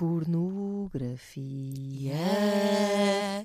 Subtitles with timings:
[0.00, 2.14] pornografia.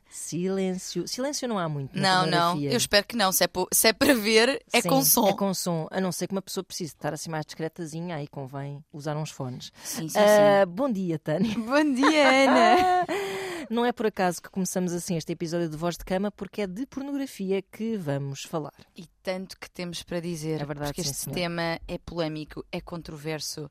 [0.09, 1.05] Silêncio.
[1.05, 1.99] Silêncio não há muito.
[1.99, 2.57] Não, não.
[2.61, 3.29] Eu espero que não.
[3.33, 5.27] Se é, se é para ver, é Sim, com som.
[5.27, 5.85] É com som.
[5.91, 9.31] A não ser que uma pessoa precise estar assim mais discretazinha, aí convém usar uns
[9.31, 9.69] fones.
[9.83, 11.53] Sim, sim, Ah, bom dia, Tânia.
[11.53, 11.59] sim.
[11.61, 13.05] Bom dia, Ana.
[13.69, 16.67] Não é por acaso que começamos assim este episódio de Voz de Cama, porque é
[16.67, 18.71] de pornografia que vamos falar.
[18.95, 20.61] e tanto que temos para dizer.
[20.61, 21.35] É verdade, porque sim, este senhor.
[21.35, 23.69] tema é polémico, é controverso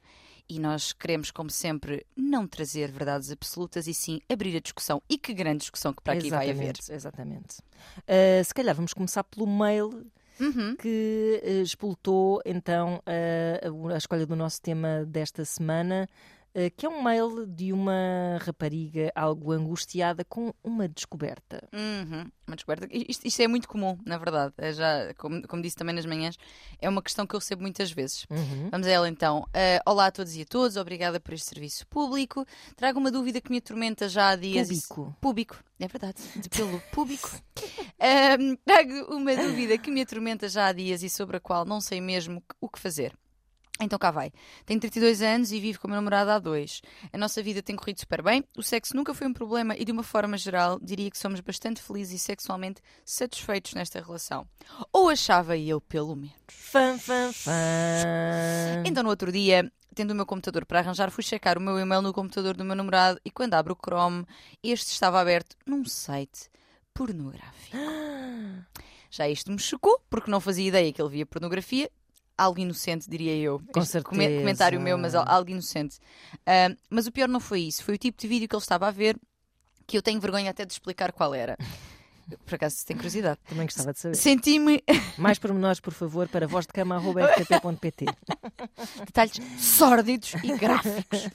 [0.48, 5.02] e nós queremos, como sempre, não trazer verdades absolutas e sim abrir a discussão.
[5.08, 6.76] E que grande discussão que para aqui vai haver.
[6.90, 7.56] Exatamente, Exatamente.
[8.06, 10.04] Ah, se calhar vamos começar pelo mail
[10.40, 10.74] Uhum.
[10.74, 16.08] que eh, expultou então a, a- a escolha do nosso tema desta semana,
[16.76, 21.68] que é um mail de uma rapariga algo angustiada com uma descoberta.
[21.72, 22.86] Uhum, Uma descoberta.
[22.90, 24.54] Isto, isto é muito comum, na verdade.
[24.58, 26.36] É já, como, como disse também nas manhãs,
[26.80, 28.24] é uma questão que eu recebo muitas vezes.
[28.30, 28.68] Uhum.
[28.70, 29.44] Vamos a ela então.
[29.52, 32.46] Ah, olá a todos e a todos, obrigada por este serviço público.
[32.76, 34.68] Trago uma dúvida que me atormenta já há dias.
[34.68, 35.16] Público.
[35.20, 37.30] Público, é verdade, de pelo público.
[37.98, 41.80] Ahm, trago uma dúvida que me atormenta já há dias e sobre a qual não
[41.80, 43.12] sei mesmo o que fazer.
[43.80, 44.30] Então cá vai.
[44.64, 46.80] Tenho 32 anos e vivo com o meu namorado há dois.
[47.12, 49.90] A nossa vida tem corrido super bem, o sexo nunca foi um problema e, de
[49.90, 54.46] uma forma geral, diria que somos bastante felizes e sexualmente satisfeitos nesta relação.
[54.92, 56.36] Ou achava eu, pelo menos.
[56.48, 57.50] Fã, fã, fã.
[58.86, 62.00] Então, no outro dia, tendo o meu computador para arranjar, fui checar o meu e-mail
[62.00, 64.24] no computador do meu namorado e quando abro o Chrome,
[64.62, 66.48] este estava aberto num site
[66.92, 67.76] pornográfico.
[69.10, 71.90] Já isto me chocou, porque não fazia ideia que ele via pornografia.
[72.36, 73.60] Algo inocente, diria eu.
[73.72, 74.10] Com Este certeza.
[74.40, 75.98] comentário meu, mas al- algo inocente.
[76.44, 77.84] Ah, mas o pior não foi isso.
[77.84, 79.16] Foi o tipo de vídeo que ele estava a ver
[79.86, 81.56] que eu tenho vergonha até de explicar qual era.
[82.46, 83.38] Por acaso, se tem curiosidade.
[83.46, 84.16] Também gostava de saber.
[84.16, 84.82] Senti-me
[85.18, 88.06] Mais pormenores, por favor, para vozdecama.rtp.pt.
[89.04, 91.28] detalhes sórdidos e gráficos.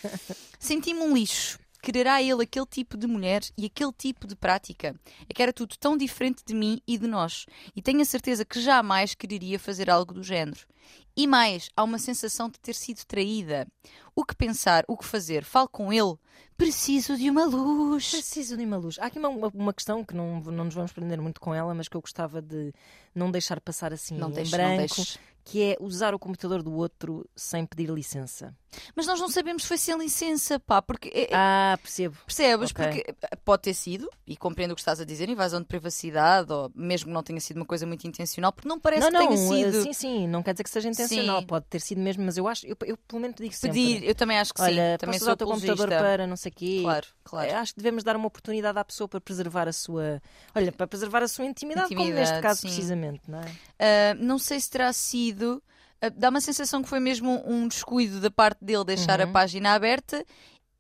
[0.59, 1.59] Senti-me um lixo.
[1.81, 4.95] Quererá ele aquele tipo de mulher e aquele tipo de prática?
[5.29, 7.45] É que era tudo tão diferente de mim e de nós.
[7.75, 10.67] E tenho a certeza que jamais quereria fazer algo do género.
[11.15, 13.67] E mais, há uma sensação de ter sido traída.
[14.15, 15.43] O que pensar, o que fazer?
[15.43, 16.15] Falo com ele.
[16.57, 18.11] Preciso de uma luz.
[18.11, 18.97] Preciso de uma luz.
[18.99, 21.73] Há aqui uma, uma, uma questão que não, não nos vamos prender muito com ela,
[21.73, 22.73] mas que eu gostava de
[23.15, 25.03] não deixar passar assim Não em deixes, não branco,
[25.43, 28.55] que é usar o computador do outro sem pedir licença.
[28.95, 32.17] Mas nós não sabemos se foi sem licença, pá, porque é- Ah, percebo.
[32.25, 32.71] Percebes?
[32.71, 32.85] Ok.
[32.85, 36.51] Porque eh, pode ter sido, e compreendo o que estás a dizer, invasão de privacidade,
[36.51, 39.17] ou mesmo que não tenha sido uma coisa muito intencional, porque não parece não, que
[39.25, 39.37] não, tenha
[39.71, 39.83] sido.
[39.83, 41.47] sim, sim, não quer dizer que seja intencional, Sim.
[41.47, 43.79] pode ter sido mesmo, mas eu acho, eu, eu pelo menos digo sempre.
[43.79, 44.97] Pedir, eu também acho que Olha, sim.
[44.99, 46.79] Também posso usar o teu computador para não sei o quê.
[46.83, 47.49] Claro, claro.
[47.49, 50.21] Eh, Acho que devemos dar uma oportunidade à pessoa para preservar a sua.
[50.55, 52.67] Olha, para preservar a sua intimidade, como neste Intimidade, caso sim.
[52.67, 53.51] precisamente, não é?
[53.79, 55.61] Ah, não sei se terá sido.
[56.01, 59.31] Ah, dá uma sensação que foi mesmo um descuido da parte dele deixar a Uhum.
[59.33, 60.23] página aberta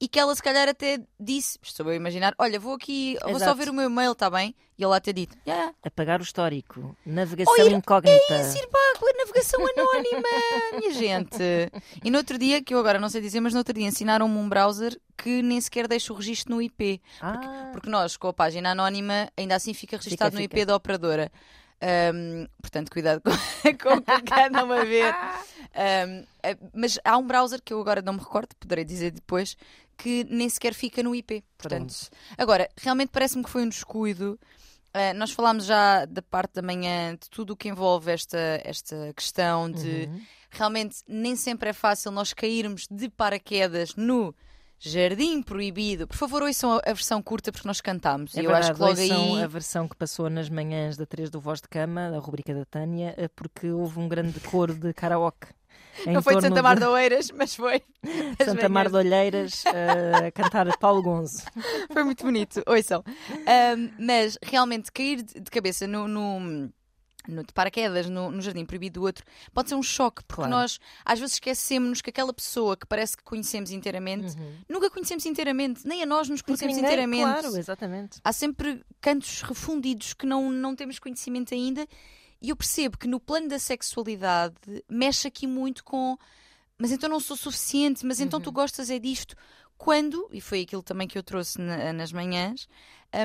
[0.01, 3.45] e que ela se calhar até disse, estou a imaginar, olha, vou aqui, vou só
[3.47, 3.55] Exato.
[3.57, 4.55] ver o meu e-mail, está bem?
[4.77, 8.33] E ele lá ter dito, yeah, Apagar o histórico, navegação ir- incógnita.
[8.33, 10.29] É isso, ir para a navegação anónima,
[10.79, 11.37] minha gente.
[12.01, 14.37] E no outro dia, que eu agora não sei dizer, mas no outro dia ensinaram-me
[14.37, 17.01] um browser que nem sequer deixa o registro no IP.
[17.19, 20.59] Ah, Porque nós, com a página anónima, ainda assim fica registado no fica.
[20.59, 21.29] IP da operadora.
[21.81, 23.31] Ahm, portanto, cuidado com,
[23.81, 25.15] com o que andam a ver.
[25.73, 26.25] Eh,
[26.73, 29.55] mas há um browser que eu agora não me recordo, poderei dizer depois,
[29.97, 31.43] que nem sequer fica no IP.
[31.57, 31.93] Portanto,
[32.37, 34.39] agora, realmente parece-me que foi um descuido.
[34.93, 39.13] Ah, nós falámos já da parte da manhã de tudo o que envolve esta, esta
[39.15, 40.21] questão de Uhum.
[40.49, 44.33] realmente nem sempre é fácil nós cairmos de paraquedas no
[44.79, 46.07] Jardim Proibido.
[46.07, 48.35] Por favor, ouçam a, a versão curta porque nós cantamos.
[48.35, 49.43] É e eu acho que logo aí.
[49.43, 52.65] a versão que passou nas manhãs da 3 do Voz de Cama, da rubrica da
[52.65, 55.47] Tânia, eh, porque houve um grande coro de karaoke.
[56.05, 57.81] Não foi de Santa Mar de Oeiras, mas foi.
[58.43, 58.95] Santa Mar de.
[58.95, 61.43] Olheiras eh, a cantar Paulo Gonzo.
[61.91, 63.03] Foi muito bonito, ouçam.
[63.45, 66.07] Ahm, mas realmente cair de de cabeça no.
[66.07, 66.69] no
[67.29, 69.23] no, de paraquedas no, no jardim proibido do outro
[69.53, 70.51] pode ser um choque, porque Claro.
[70.51, 74.35] nós às vezes esquecemos que aquela pessoa que parece que conhecemos inteiramente
[74.67, 76.45] nunca conhecemos inteiramente, nem a nós nos Uhum.
[76.47, 77.21] Conhecemos ninguém, inteiramente.
[77.41, 78.19] claro, exatamente.
[78.23, 81.87] há sempre cantos refundidos que não, não temos conhecimento ainda.
[82.41, 84.55] E eu percebo que no plano da sexualidade
[84.89, 86.17] mexe aqui muito com.
[86.77, 88.43] Mas então não sou suficiente, mas então Uhum.
[88.45, 89.35] tu gostas é disto.
[89.77, 92.67] Quando, e foi aquilo também que eu trouxe na- nas manhãs,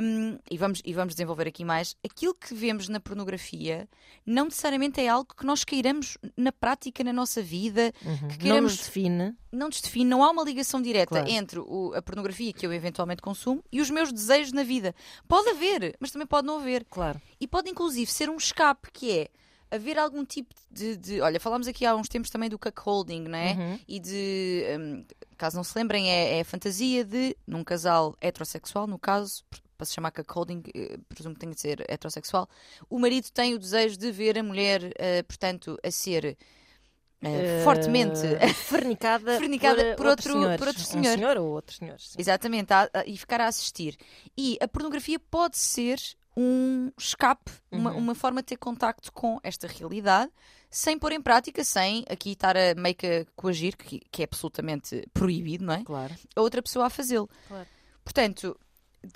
[0.03, 3.89] hum, e, vamos, e vamos desenvolver aqui mais, aquilo que vemos na pornografia
[4.27, 8.17] não necessariamente é algo que nós queiramos na prática na nossa vida, Uhum.
[8.17, 9.37] que Não queremos nos define.
[9.53, 11.29] não nos define, não há uma ligação direta Claro.
[11.31, 14.95] entre o- a pornografia que eu eventualmente consumo e os meus desejos na vida.
[15.29, 16.85] Pode haver, mas também pode não haver.
[16.89, 17.21] Claro.
[17.41, 19.29] E pode inclusive ser um escape, que é
[19.71, 20.97] haver algum tipo de.
[20.97, 23.53] de- olha, falámos aqui há uns tempos também do cuckolding, não é?
[23.55, 23.79] Uhum.
[23.89, 24.65] E de.
[24.79, 25.05] hum,
[25.37, 29.43] caso não se lembrem, é, é a fantasia de, num casal heterossexual, no caso,
[29.77, 32.49] para se chamar cuckolding, eh, presumo que tenha de ser heterossexual,
[32.89, 36.37] o marido tem o desejo de ver a mulher, uh, portanto, a ser
[37.23, 38.21] uh, fortemente
[38.55, 41.15] fornicada, fornicada por, por, outro, senhores, por outro um senhor.
[41.19, 42.09] senhor ou outros senhores.
[42.11, 42.17] sim.
[42.19, 43.97] Exatamente, a- a- e ficar a assistir.
[44.37, 45.99] E a pornografia pode ser
[46.37, 47.99] um escape, uma, Uhum.
[47.99, 50.33] uma forma de ter contacto com esta realidade,
[50.69, 55.05] sem pôr em prática, sem aqui estar a meio que coagir, que, que é absolutamente
[55.15, 55.85] proibido, não é?
[55.85, 56.13] Claro.
[56.35, 57.31] A outra pessoa a fazê-lo.
[57.47, 57.69] Claro.
[58.03, 58.59] Portanto,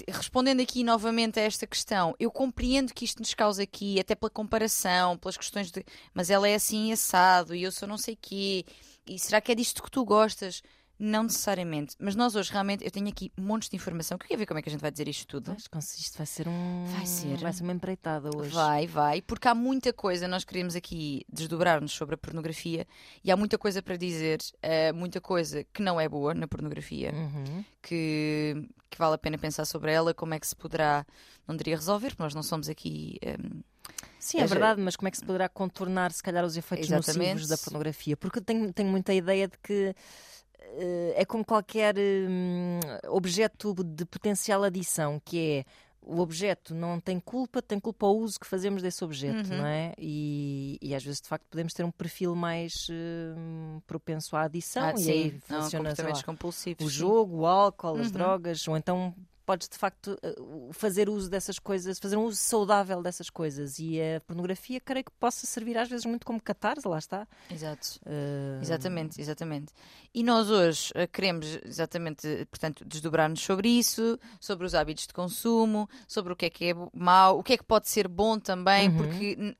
[0.08, 4.30] respondendo aqui novamente a esta questão, eu compreendo que isto nos causa aqui, até pela
[4.30, 8.64] comparação, pelas questões de mas ela é assim assado e eu sou não sei quê,
[9.06, 10.62] e será que é disto que tu gostas?
[10.98, 14.46] Não necessariamente, mas nós hoje realmente eu tenho aqui montes de informação que eu ver
[14.46, 15.56] como é que a gente vai dizer isto tudo.
[15.72, 16.84] Mas isto vai ser um.
[16.92, 17.38] Vai ser.
[17.38, 18.50] Vai ser uma empreitada hoje.
[18.50, 22.86] Vai, vai, porque há muita coisa, nós queremos aqui desdobrar-nos sobre a pornografia
[23.22, 27.12] e há muita coisa para dizer, eh, muita coisa que não é boa na pornografia,
[27.14, 27.64] Uhum.
[27.80, 31.06] que, que vale a pena pensar sobre ela, como é que se poderá,
[31.46, 33.18] não diria resolver, porque nós não somos aqui.
[33.22, 33.60] ehm,
[34.18, 36.90] Sim, é É, verdade, mas como é que se poderá contornar, se calhar, os efeitos
[36.90, 37.34] Exatamente.
[37.34, 38.16] nocivos da pornografia?
[38.16, 39.94] Porque tenho, tenho muita ideia de que eh,
[41.16, 45.64] é como qualquer hum, objeto de potencial adição, que é
[46.00, 49.58] o objeto não tem culpa, tem culpa ao uso que fazemos desse objeto, Uhum.
[49.58, 49.92] não é?
[49.98, 54.84] E, e às vezes, de facto, podemos ter um perfil mais hum, propenso à adição
[54.84, 56.86] ah, e sim, aí não, funciona lá, comportamentos compulsivos.
[56.86, 56.96] o sim.
[56.96, 58.12] jogo, o álcool, as Uhum.
[58.12, 59.14] drogas, ou então
[59.48, 60.34] podes de facto eh,
[60.72, 63.78] fazer uso dessas coisas, fazer um uso saudável dessas coisas.
[63.78, 67.26] E a pornografia, creio que possa servir às vezes muito como catarse, lá está.
[67.50, 67.98] Exato.
[68.04, 69.72] Eh, Exatamente, exatamente.
[70.14, 75.88] E nós hoje eh, queremos exatamente, portanto, desdobrar-nos sobre isso, sobre os hábitos de consumo,
[76.06, 78.88] sobre o que é que é mau, o que é que pode ser bom também,
[78.90, 78.96] Uhum.
[78.98, 79.56] porque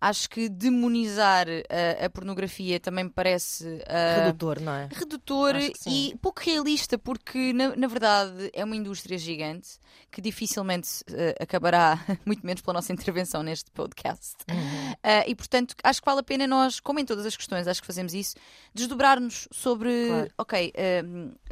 [0.00, 4.88] acho que demonizar eh, a pornografia também me parece eh, Redutor, não é?
[4.92, 5.54] redutor
[5.86, 9.78] e pouco realista, porque na, na verdade é uma indústria gigante
[10.10, 14.36] que dificilmente eh, acabará, muito menos pela nossa intervenção neste podcast.
[14.50, 14.94] Uhum.
[15.02, 17.80] Ah, e portanto, acho que vale a pena nós, como em todas as questões, acho
[17.80, 18.34] que fazemos isso,
[18.74, 20.06] desdobrar-nos sobre.
[20.06, 20.30] Claro.
[20.38, 20.72] Ok,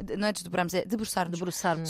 [0.03, 1.39] de- não é desdobrarmos, é debruçar-nos.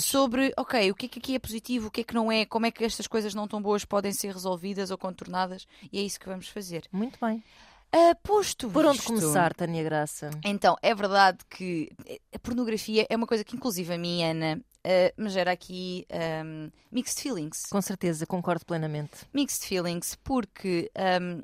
[0.04, 2.46] Sobre, ok, o que é que aqui é positivo, o que é que não é,
[2.46, 6.02] como é que estas coisas não tão boas podem ser resolvidas ou contornadas, e é
[6.02, 6.84] isso que vamos fazer.
[6.92, 7.44] Muito bem.
[7.90, 10.30] Ah, posto Por onde isto- começar, Tânia Graça?
[10.44, 11.90] Então, é verdade que
[12.36, 16.72] a pornografia é uma coisa que, inclusive, a mim, Ana, ah, me gera aqui ah,
[16.92, 17.66] mixed feelings.
[17.70, 19.26] Com certeza, concordo plenamente.
[19.34, 20.92] mixed feelings porque
[21.22, 21.44] um,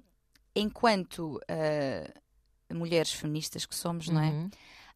[0.56, 4.30] enquanto uh, mulheres feministas que somos, não é?
[4.30, 4.50] Uhum,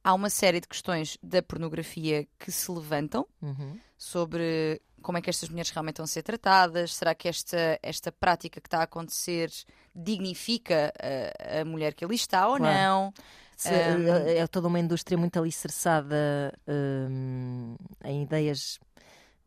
[0.03, 3.77] Há uma série de questões da pornografia que se levantam uhum.
[3.97, 8.11] Sobre como é que estas mulheres realmente estão a ser tratadas, será que esta, esta
[8.11, 9.49] prática que está a acontecer
[9.95, 12.73] dignifica a, a mulher que ali está ou Claro.
[12.77, 13.13] não?
[13.55, 18.79] Se- Um, é é toda uma indústria muito alicerçada hum, em ideias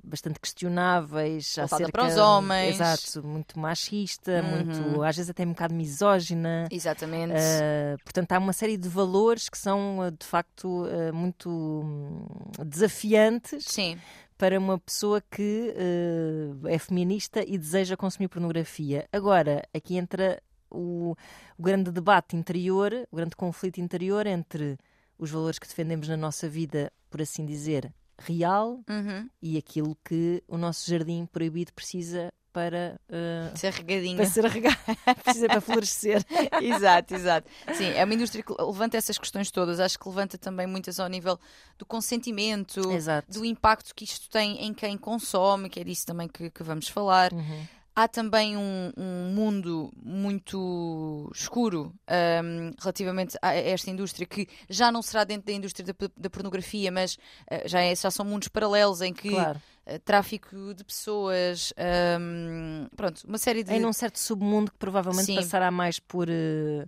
[0.02, 2.76] bastante questionáveis Voltada acerca para os homens.
[2.81, 4.49] exato muito machista Uhum.
[4.50, 7.35] muito às vezes até um bocado misógina Exatamente.
[7.35, 12.25] Uh, portanto, há uma série de valores que são, uh, de facto, uh, muito hum,
[12.64, 13.99] desafiantes Sim,
[14.40, 19.06] para uma pessoa que uh, é feminista e deseja consumir pornografia.
[19.12, 21.14] Agora, aqui entra o,
[21.59, 24.78] o grande debate interior, o grande conflito interior entre
[25.18, 29.28] os valores que defendemos na nossa vida, por assim dizer, real uhum.
[29.42, 34.16] e aquilo que o nosso jardim proibido precisa para, uh, ser regadinho.
[34.16, 34.76] para ser regado,
[35.25, 36.25] precisa para florescer.
[36.61, 37.49] exato, exato.
[37.75, 39.80] Sim, é uma indústria que levanta essas questões todas.
[39.80, 41.38] Acho que levanta também muitas ao nível
[41.78, 43.30] do consentimento, Exato.
[43.33, 46.88] do impacto que isto tem em quem consome, que é disso também que, que vamos
[46.88, 47.33] falar.
[47.33, 47.66] Uhum.
[47.95, 55.02] Há também um, um mundo muito escuro ahm, relativamente a esta indústria, que já não
[55.02, 57.19] será dentro da indústria da, da pornografia, mas
[57.50, 59.61] ah, já, é- já são mundos paralelos em que Claro.
[59.90, 63.73] Ah, tráfico de pessoas, ahm, pronto, uma série de.
[63.73, 65.37] Em um certo submundo que provavelmente Sim.
[65.37, 66.87] passará mais por eh,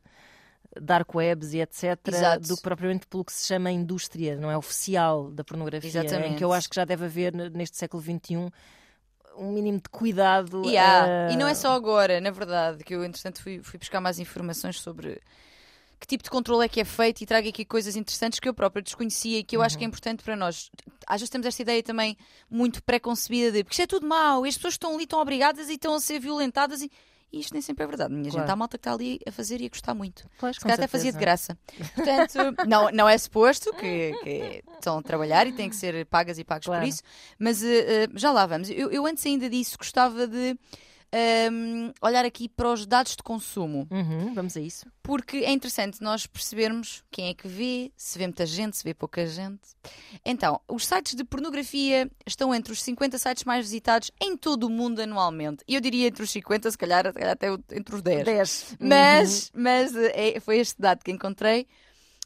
[0.81, 1.99] dark webs e etc.
[2.07, 2.49] Exato.
[2.49, 5.89] do que propriamente pelo que se chama indústria, não é oficial da pornografia.
[5.89, 6.37] Em Exatamente.
[6.37, 8.51] que eu acho que já deve haver neste século XXI
[9.37, 10.63] um mínimo de cuidado.
[10.65, 11.07] E, há.
[11.09, 14.19] eh, e não é só agora, na verdade, que eu, entretanto, fui, fui buscar mais
[14.19, 15.21] informações sobre
[16.03, 18.53] que tipo de controle é que é feito e trago aqui coisas interessantes que eu
[18.53, 20.69] própria desconhecia e que eu acho que é importante para nós.
[21.07, 22.17] Às vezes temos esta ideia também
[22.51, 25.75] muito pré-concebida de porque isto é tudo mau, as pessoas estão ali estão obrigadas e
[25.75, 26.91] estão a ser violentadas e.
[27.33, 28.13] e isto nem sempre é verdade.
[28.13, 28.41] Minha Claro.
[28.47, 30.29] gente, há malta que está ali a fazer e a gostar muito.
[30.41, 31.57] Pois, Se calhar até fazia de graça.
[31.95, 36.37] Portanto, não, não é suposto que, que estão a trabalhar e têm que ser pagas
[36.37, 36.83] e pagos Claro.
[36.83, 37.03] por isso,
[37.39, 38.69] mas eh, já lá vamos.
[38.71, 40.59] Eu, eu antes ainda disso gostava de
[41.53, 43.87] hum, olhar aqui para os dados de consumo.
[43.91, 44.87] Uhum, vamos a isso.
[45.03, 48.95] Porque é interessante nós percebermos quem é que vê, se vê muita gente, se vê
[48.95, 49.61] pouca gente.
[50.25, 54.71] Então, os sites de pornografia estão entre os 50 sites mais visitados em todo o
[54.71, 55.65] mundo anualmente.
[55.67, 58.25] E eu diria entre os 50, se calhar, se calhar até entre os 10.
[58.25, 58.77] 10.
[58.81, 61.67] Mas, mas é, foi este dado que encontrei.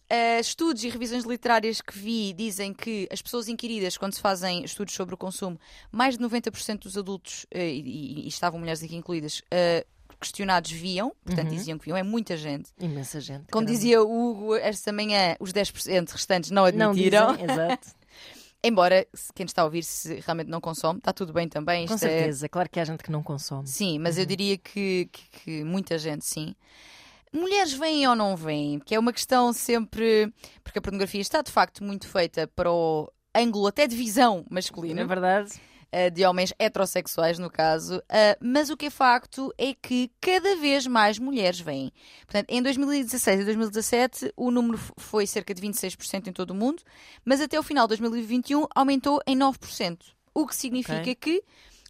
[0.09, 4.63] Uh, estudos e revisões literárias que vi dizem que as pessoas inquiridas, quando se fazem
[4.65, 5.59] estudos sobre o consumo,
[5.91, 9.85] mais de 90% dos adultos, uh, e, e, estavam mulheres aqui incluídas, uh,
[10.21, 11.57] questionados viam, portanto Uhum.
[11.57, 12.71] diziam que viam, é muita gente.
[12.81, 13.47] Imensa gente.
[13.51, 13.71] Como caramba.
[13.73, 17.33] dizia o Hugo esta manhã, os 10% restantes não não admitiram.
[17.33, 17.89] dizem, exato.
[18.63, 21.87] Embora, quem está a ouvir, se realmente não consome, está tudo bem também.
[21.87, 23.67] Com é- certeza, claro que há gente que não consome.
[23.67, 24.29] Sim, mas eu Uhum.
[24.29, 26.55] diria que, que- que muita gente, sim.
[27.37, 28.79] Mulheres vêm ou não vêm?
[28.79, 30.33] Que é uma questão sempre.
[30.65, 35.03] Porque a pornografia está de facto muito feita para o ângulo até de visão masculina.
[35.03, 35.53] Na verdade,
[35.93, 37.99] uh, de homens heterossexuais, no caso.
[37.99, 41.93] Uh, mas o que é facto é que cada vez mais mulheres vêm.
[42.27, 46.83] Portanto, em 2016 e 2017, o número foi cerca de 26% em todo o mundo,
[47.25, 49.99] mas até o final de 2021 aumentou em 9%.
[50.35, 51.15] O que significa Ok.
[51.15, 51.45] que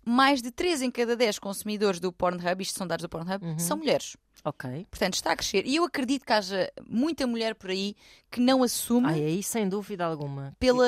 [0.05, 3.59] mais de 3 em cada 10 consumidores do Pornhub, isto são dados do Pornhub, Uhum.
[3.59, 4.17] são mulheres.
[4.49, 4.87] Ok.
[4.91, 5.67] Portanto, está a crescer.
[5.67, 7.95] E eu acredito que haja muita mulher por aí
[8.31, 10.55] que não assume Ai, aí sem dúvida alguma.
[10.59, 10.87] pela.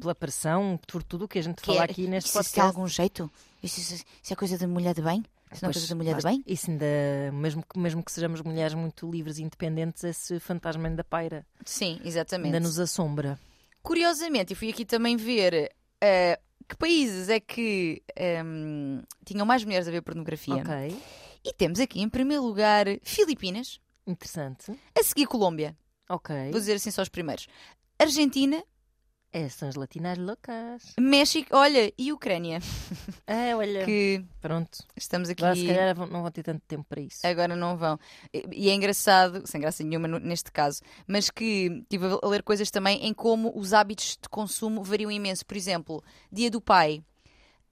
[0.00, 2.50] Pela pressão, por tudo o que a gente que fala é- aqui neste isso, isso
[2.50, 2.54] podcast.
[2.54, 3.30] tem algum jeito?
[3.62, 5.24] Isso, isso- isso é coisa da mulher de bem?
[5.52, 6.42] Isso não é coisa da mulher de basta- bem?
[6.46, 6.84] Isso ainda,
[7.32, 12.00] mesmo que, mesmo que sejamos mulheres muito livres e independentes, esse fantasma ainda paira, Sim,
[12.04, 12.46] exatamente.
[12.46, 13.38] ainda nos assombra.
[13.82, 19.86] Curiosamente, eu fui aqui também ver eh, que países é que ehm, tinham mais mulheres
[19.86, 20.56] a ver pornografia.
[20.56, 20.96] Ok,
[21.44, 24.72] E temos aqui, em primeiro lugar, Filipinas, interessante.
[24.98, 25.76] a seguir Colômbia.
[26.08, 26.34] Ok.
[26.50, 27.46] Vou dizer assim só os primeiros.
[27.98, 28.62] Argentina,
[29.32, 30.94] É, são as latinas loucas.
[30.98, 32.60] México, olha, e Ucrânia.
[33.26, 34.78] É, olha, Que pronto.
[34.96, 35.42] estamos aqui.
[35.42, 37.26] Lá se calhar não vão ter tanto tempo para isso.
[37.26, 37.98] Agora não vão.
[38.52, 43.04] E é engraçado, sem graça nenhuma neste caso, mas que estive a ler coisas também
[43.06, 45.44] em como os hábitos de consumo variam imenso.
[45.46, 47.02] Por exemplo, Dia do Pai.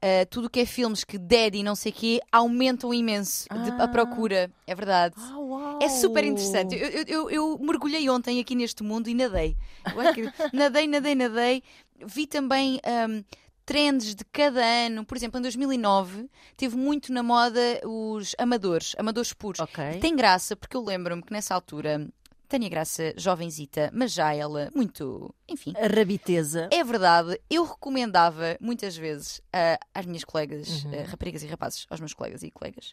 [0.02, 3.47] Ah, tudo o que é filmes que Daddy e não sei o quê aumentam imenso
[3.49, 3.88] de- a Ah.
[3.88, 4.50] procura.
[4.66, 5.14] É verdade.
[5.18, 5.78] Ah!
[5.80, 6.75] É super interessante.
[6.76, 9.56] Eu, eu- eu- eu mergulhei ontem aqui neste mundo e nadei.
[10.52, 11.62] Nadei, nadei, nadei.
[12.04, 13.23] Vi também ahm,
[13.64, 15.04] trends de cada ano.
[15.04, 19.61] Por exemplo, em 2009 teve muito na moda os amadores, amadores puros.
[19.61, 19.99] Ok.
[20.00, 22.09] Tem graça, porque eu lembro-me que nessa altura,
[22.52, 25.35] Tânia Graça, jovenzita, mas já ela, muito.
[25.49, 25.73] Enfim.
[25.75, 26.68] A rabiteza.
[26.71, 30.92] É verdade, eu recomendava muitas vezes ah, às minhas colegas, Uhum.
[31.00, 32.92] ah, raparigas e rapazes, aos meus colegas e colegas,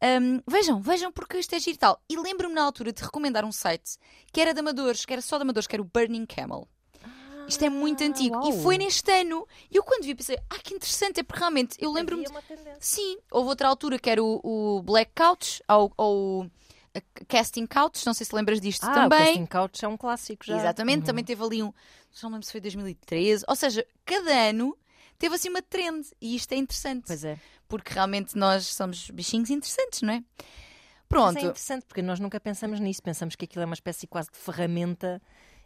[0.00, 2.02] ahm, vejam, vejam porque isto é giro e tal.
[2.08, 3.96] E lembro-me na altura de recomendar um site
[4.32, 6.66] que era de amadores, que era só de amadores, que era o Burning Camel.
[7.48, 8.34] Isto é muito Ah, antigo.
[8.38, 8.48] uau.
[8.48, 9.46] E foi neste ano.
[9.70, 12.24] E eu quando vi pensei, ah, que interessante, é porque realmente eu lembro-me.
[12.80, 16.50] Sim, houve outra altura que era o, o Black Couch, ou, ou
[17.28, 19.18] Casting Couch, não sei se lembras disto Ah, o também.
[19.26, 20.56] Casting Couch é um clássico já.
[20.56, 21.04] Exatamente, Uhum.
[21.06, 21.72] também teve ali um.
[22.22, 23.44] Não lembro se foi 2013.
[23.48, 24.76] Ou seja, cada ano
[25.18, 26.06] teve assim uma trend.
[26.20, 27.04] E isto é interessante.
[27.06, 27.38] Pois é.
[27.68, 30.22] Porque realmente nós somos bichinhos interessantes, não é?
[30.38, 30.44] Mas
[31.08, 31.38] Pronto.
[31.38, 33.02] é interessante porque nós nunca pensamos nisso.
[33.02, 35.20] Pensamos que aquilo é uma espécie quase de ferramenta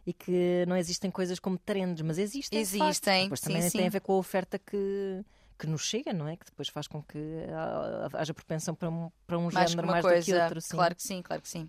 [0.07, 2.59] e que não existem coisas como trends, mas existem.
[2.59, 3.79] Existem, Depois também sim.
[3.79, 5.23] tem a ver com a oferta que,
[5.61, 6.37] que nos chega, não é?
[6.37, 7.19] Que depois faz com que
[7.53, 10.21] ah, haja propensão para um, para um mais género mais coisa.
[10.21, 10.61] do que outro.
[10.63, 10.77] Sim.
[10.77, 11.69] Claro que sim, claro que sim.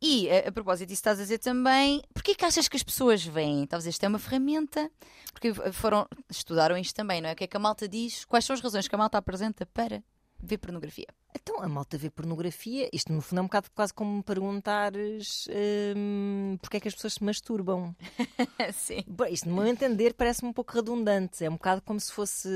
[0.00, 3.24] E a, a propósito disso, estás a dizer também, porquê que achas que as pessoas
[3.24, 3.66] vêm?
[3.66, 4.88] Talvez isto é uma ferramenta,
[5.32, 7.32] porque foram, estudaram isto também, não é?
[7.32, 8.24] O que é que a malta diz?
[8.24, 10.02] Quais são as razões que a malta apresenta para
[10.40, 11.06] ver pornografia?
[11.34, 12.88] Então, a malta vê pornografia.
[12.92, 15.48] Isto, no fundo, é um bocado quase como me perguntares
[15.96, 17.94] hum, porque é que as pessoas se masturbam.
[18.72, 19.04] sim.
[19.30, 21.44] Isto, no meu entender, parece-me um pouco redundante.
[21.44, 22.48] É um bocado como se fosse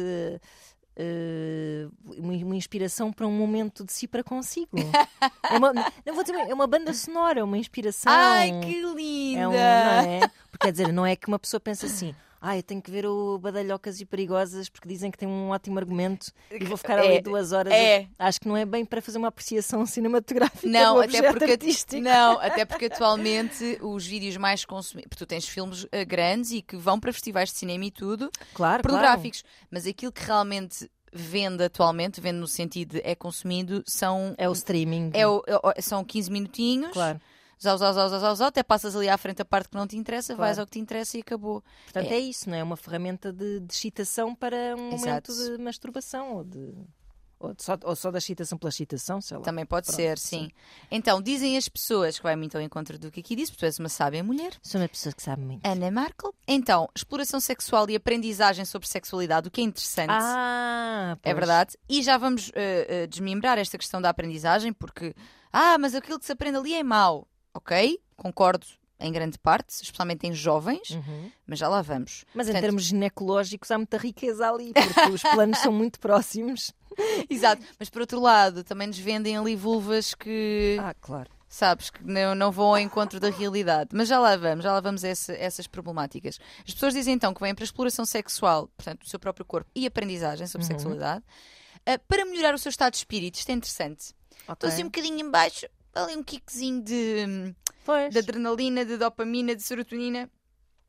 [2.18, 4.70] uma, uma inspiração para um momento de si para consigo.
[5.50, 8.12] É uma, não vou dizer, é uma banda sonora, é uma inspiração.
[8.12, 9.40] Ai, que linda!
[9.40, 10.20] é um, não é?
[10.50, 12.14] Porque quer dizer, não é que uma pessoa pensa assim.
[12.40, 15.78] Ah, eu tenho que ver o Badalhocas e Perigosas porque dizem que tem um ótimo
[15.78, 17.72] argumento e vou ficar ali É, duas horas.
[17.72, 18.06] é.
[18.18, 22.00] Acho que não é bem para fazer uma apreciação cinematográfica Não, até porque, artístico.
[22.02, 25.08] não, até porque atualmente os vídeos mais consumidos.
[25.08, 28.30] Porque tu tens filmes eh, grandes e que vão para festivais de cinema e tudo,
[28.54, 29.42] Claro, pornográficos.
[29.70, 34.34] Mas aquilo que realmente vende atualmente, vende no sentido de é consumido, são.
[34.38, 35.10] É o streaming.
[35.14, 35.42] é o-
[35.74, 36.92] é são 15 minutinhos.
[36.92, 37.20] Claro.
[37.60, 39.86] Zau, zau, zau, zau, zau, zau, até passas ali à frente a parte que não
[39.86, 40.60] te interessa, vais Claro.
[40.60, 41.62] ao que te interessa e acabou.
[41.84, 42.14] Portanto, É.
[42.14, 42.62] é, isso, não é?
[42.62, 45.32] Uma ferramenta de, de excitação para um Exato.
[45.32, 46.72] momento de masturbação ou de,
[47.40, 49.44] Ou só, ou só da excitação pela excitação, sei lá.
[49.44, 50.50] Também pode Pronto, ser, sim.
[50.90, 53.66] Então, dizem as pessoas que vai muito ao encontro do que aqui disse, porque tu
[53.66, 54.54] és uma sábia mulher.
[54.60, 55.64] Sou uma pessoa que sabe muito.
[55.64, 56.32] Ana Markle.
[56.48, 60.10] Então, exploração sexual e aprendizagem sobre sexualidade, o que é interessante.
[60.10, 61.36] Ah, É pois.
[61.36, 61.76] verdade.
[61.88, 65.14] E já vamos eh, eh, desmembrar esta questão da aprendizagem, porque,
[65.52, 67.26] ah, mas aquilo que se aprende ali é mau.
[67.58, 68.64] Ok, concordo
[69.00, 71.30] em grande parte, especialmente em jovens, Uhum.
[71.46, 72.24] mas já lá vamos.
[72.32, 76.72] Mas em Portanto- termos ginecológicos há muita riqueza ali, porque os planos são muito próximos.
[77.28, 77.62] Exato.
[77.78, 81.30] Mas por outro lado, também nos vendem ali vulvas que, Ah, claro.
[81.48, 83.90] sabes, que não, não vão ao encontro da realidade.
[83.92, 86.38] Mas já lá vamos, já lá vamos a esse- essas problemáticas.
[86.66, 89.84] As pessoas dizem então que vêm para exploração sexual, portanto, do seu próprio corpo e
[89.86, 90.72] aprendizagem sobre Uhum.
[90.72, 91.24] sexualidade,
[91.86, 93.36] ah, para melhorar o seu estado de espírito.
[93.36, 94.14] Isto é interessante.
[94.40, 94.68] Estou Ok.
[94.68, 97.54] assim um bocadinho em baixo, ali um kickzinho de,
[97.84, 98.12] Pois.
[98.12, 100.30] de adrenalina, de dopamina, de serotonina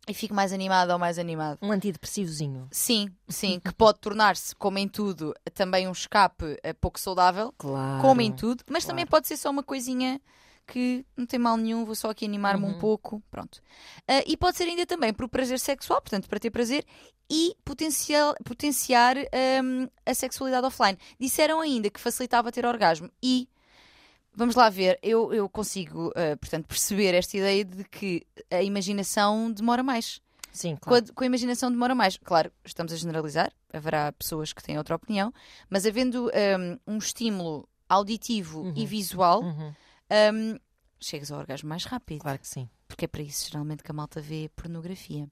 [0.07, 1.59] e fico mais animada ou mais animado.
[1.61, 2.67] Um antidepressivozinho.
[2.71, 8.01] Sim, sim, que pode tornar-se, como em tudo, também um escape eh, pouco saudável, Claro.
[8.01, 9.11] como em tudo, mas também claro.
[9.11, 10.19] pode ser só uma coisinha
[10.65, 12.77] que não tem mal nenhum, vou só aqui animar-me um Uhum.
[12.79, 13.59] pouco, pronto.
[14.07, 16.85] Ah, e pode ser ainda também por prazer sexual, portanto, para ter prazer
[17.29, 19.15] e potencial, potenciar
[19.63, 20.97] hum, a sexualidade offline.
[21.19, 23.49] Disseram ainda que facilitava ter orgasmo e
[24.39, 29.51] Vamos lá ver, eu, eu consigo, ah, portanto, perceber esta ideia de que a imaginação
[29.51, 30.22] demora mais.
[30.53, 31.13] Sim, Com a, claro.
[31.13, 32.15] com a imaginação demora mais.
[32.15, 35.34] Claro, estamos a generalizar, haverá pessoas que têm outra opinião,
[35.69, 36.31] mas havendo
[36.88, 38.74] um, um estímulo auditivo Uhum.
[38.77, 39.74] e visual, Uhum,
[40.34, 40.60] um,
[41.01, 42.22] chegas ao orgasmo mais rápido.
[42.22, 42.69] Claro que sim.
[42.88, 45.27] Porque é para isso geralmente que a malta vê pornografia.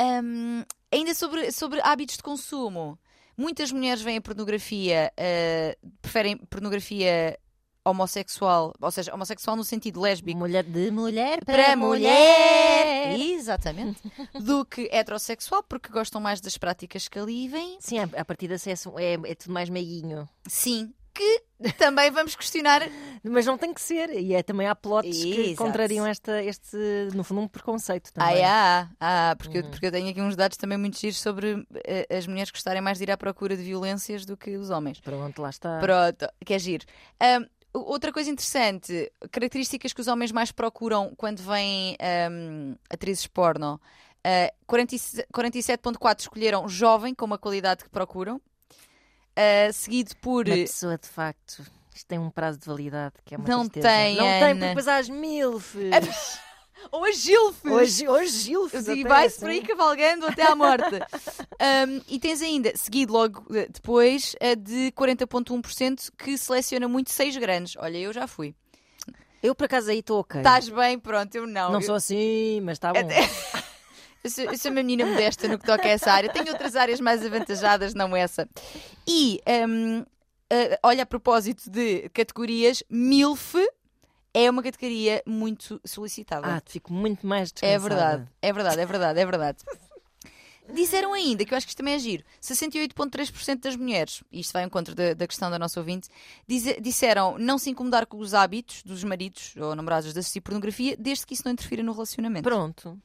[0.00, 2.98] Um, ainda sobre, sobre hábitos de consumo.
[3.36, 7.38] Muitas mulheres veem a pornografia, uh, preferem pornografia
[7.84, 13.08] homossexual, ou seja, homossexual no sentido lésbico Mulher de mulher para, para mulher.
[13.08, 14.00] mulher, exatamente,
[14.40, 17.76] do que heterossexual, porque gostam mais das práticas que ali vêm.
[17.80, 20.28] Sim, a, partir da sessão é, é tudo mais meiguinho.
[20.48, 21.42] Sim, que
[21.78, 22.82] também vamos questionar.
[23.22, 24.10] Mas não tem que ser.
[24.10, 25.56] E é também há plots que Exato.
[25.56, 26.76] contrariam esta, este,
[27.14, 28.44] no fundo, um preconceito Ah, também.
[28.44, 29.70] ah, ah, porque, eu, Uhum.
[29.70, 32.98] porque eu tenho aqui uns dados também muito giros sobre eh, as mulheres gostarem mais
[32.98, 35.00] de ir à procura de violências do que os homens.
[35.00, 35.78] Pronto, lá está.
[35.78, 36.84] Pronto, que é giro.
[37.20, 43.80] Ahm, outra coisa interessante, características que os homens mais procuram quando vêm ahm, atrizes porno.
[44.24, 48.40] Ah, 47 47.4 escolheram jovem com uma qualidade que procuram.
[49.36, 51.62] Ah, seguido por Uma pessoa, de facto,
[51.94, 53.88] isto tem um prazo de validade que é uma Não tristeza.
[53.88, 54.54] tem, Não tem, Ana.
[54.54, 55.90] porque depois há as milfes.
[56.90, 57.70] ou a Gilfes.
[57.70, 58.86] hoje, hoje gilfes.
[58.86, 59.40] E até, vai-se assim.
[59.40, 60.84] por aí cavalgando até à morte.
[61.54, 67.34] Um, e tens ainda, seguido logo eh, depois, a de 40,1% que seleciona muito seis
[67.36, 67.76] grandes.
[67.78, 68.54] Olha, eu já fui.
[69.42, 70.40] Eu, por acaso, aí estou ok.
[70.40, 71.70] Estás bem, pronto, eu não.
[71.70, 73.08] Não eu, sou assim, mas está bom.
[74.24, 76.28] eu sou, eu sou uma menina modesta no que toca a essa área.
[76.28, 78.48] Tenho outras áreas mais avantajadas, não essa.
[79.06, 80.04] E, um,
[80.50, 83.56] eh, olha, a propósito de categorias, MILF
[84.34, 86.46] é uma categoria muito solicitada.
[86.56, 87.74] Ah, fico muito mais descansada.
[87.74, 89.58] É verdade, é verdade, é verdade, é verdade.
[90.74, 94.64] Disseram ainda, que eu acho que isto também é giro, 68,3% das mulheres, isto vai
[94.64, 96.08] em contra da, da questão da nossa ouvinte,
[96.48, 100.96] dize- disseram não se incomodar com os hábitos dos maridos ou namorados de assistir pornografia,
[100.98, 102.44] desde que isso não interfira no relacionamento.
[102.48, 102.98] Pronto.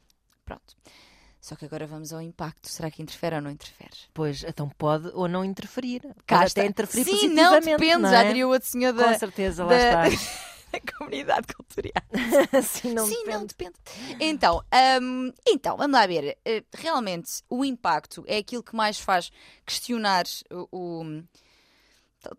[0.45, 0.73] Pronto.
[1.41, 2.69] Só que agora vamos ao impacto.
[2.69, 3.91] Será que interfere ou não interfere?
[4.13, 6.01] Pois, então pode ou não interferir.
[6.01, 6.65] Pode Cá até está.
[6.65, 8.27] interferir Sim, positivamente, não, depende, não já é?
[8.27, 10.23] diria o outro senhor Com da, certeza, lá da- está.
[10.73, 12.03] da comunidade cultural.
[12.63, 13.37] Sim, não Sim, depende.
[13.37, 13.73] não depende.
[14.19, 14.63] Então,
[15.01, 16.37] hum, então, vamos lá ver.
[16.45, 19.31] Eh, realmente, o impacto é aquilo que mais faz
[19.65, 20.67] questionar o.
[20.71, 21.23] o-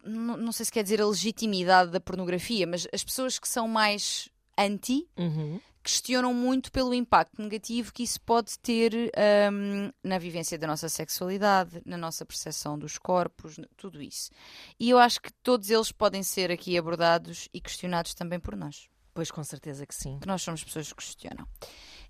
[0.05, 3.67] não, não sei se quer dizer a legitimidade da pornografia, mas as pessoas que são
[3.67, 5.59] mais anti Uhum.
[5.83, 8.93] Questionam muito pelo impacto negativo que isso pode ter
[9.53, 14.31] hum, na vivência da nossa sexualidade, na nossa percepção dos corpos, tudo isso.
[14.79, 18.89] E eu acho que todos eles podem ser aqui abordados e questionados também por nós
[19.13, 20.19] Pois, com certeza que sim.
[20.21, 21.47] que nós somos pessoas que questionam.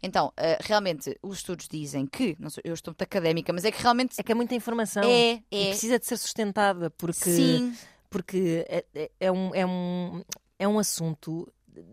[0.03, 3.81] Então, eh, realmente, os estudos dizem que, sei, eu estou muito académica, mas é que
[3.83, 5.03] realmente É que é muita informação.
[5.05, 7.75] é, E é, precisa de ser sustentada, porque, sim,
[8.11, 10.23] porque é, é- é um, é, um,
[10.59, 11.51] é um assunto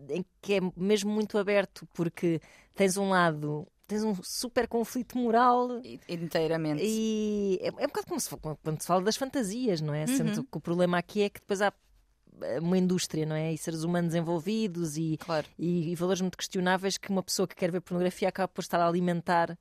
[0.08, 2.40] em que é mesmo muito aberto, porque
[2.74, 6.82] tens um lado, tens um super conflito moral inteiramente.
[6.84, 10.06] e é, é um bocado como se, quando se fala das fantasias, não é?
[10.06, 10.44] Sendo Uhum.
[10.44, 11.72] que o problema aqui é que depois há
[12.42, 13.52] eh, uma indústria, não é?
[13.52, 15.46] E seres humanos envolvidos e, Claro.
[15.58, 18.80] e, e valores muito questionáveis que uma pessoa que quer ver pornografia acaba por estar
[18.80, 19.58] a alimentar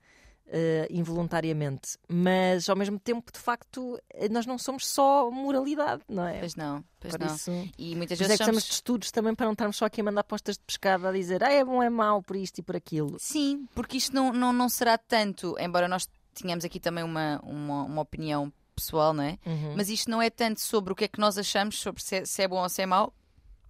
[0.50, 1.98] eh, involuntariamente.
[2.08, 6.40] Mas ao mesmo tempo, de facto, eh, nós não somos só moralidade, não é?
[6.40, 7.36] Pois não, pois por não.
[7.36, 8.64] isso, E muitas é vezes que somos...
[8.64, 11.44] de estudos também para não estarmos só aqui a mandar postas de pescado a dizer
[11.44, 13.18] ah, é bom, é mau por isto e por aquilo.
[13.20, 17.84] Sim, porque isto não, não, não será tanto, embora nós tenhamos aqui também uma, uma,
[17.84, 19.40] uma opinião pessoal, não é?
[19.46, 19.74] Uhum.
[19.76, 22.26] Mas isto não é tanto sobre o que é que nós achamos, sobre se é,
[22.26, 23.12] se é bom ou se é mau,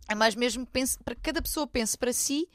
[0.09, 2.47] é mais mesmo pense, para que cada pessoa pense para si,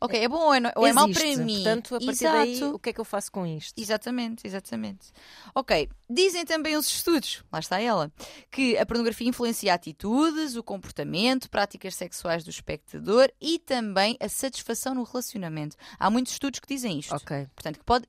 [0.00, 1.54] ok, é bom ou é, ou é mau para mim.
[1.54, 2.36] Portanto, a partir Exato.
[2.36, 3.78] daí, o que é que eu faço com isto?
[3.80, 5.10] Exatamente, exatamente.
[5.54, 8.12] Ok, dizem também os estudos, lá está ela,
[8.50, 14.94] que a pornografia influencia atitudes, o comportamento, práticas sexuais do espectador e também a satisfação
[14.94, 15.76] no relacionamento.
[15.98, 17.14] Há muitos estudos que dizem isto.
[17.14, 17.46] Ok.
[17.54, 18.06] Portanto, que pode.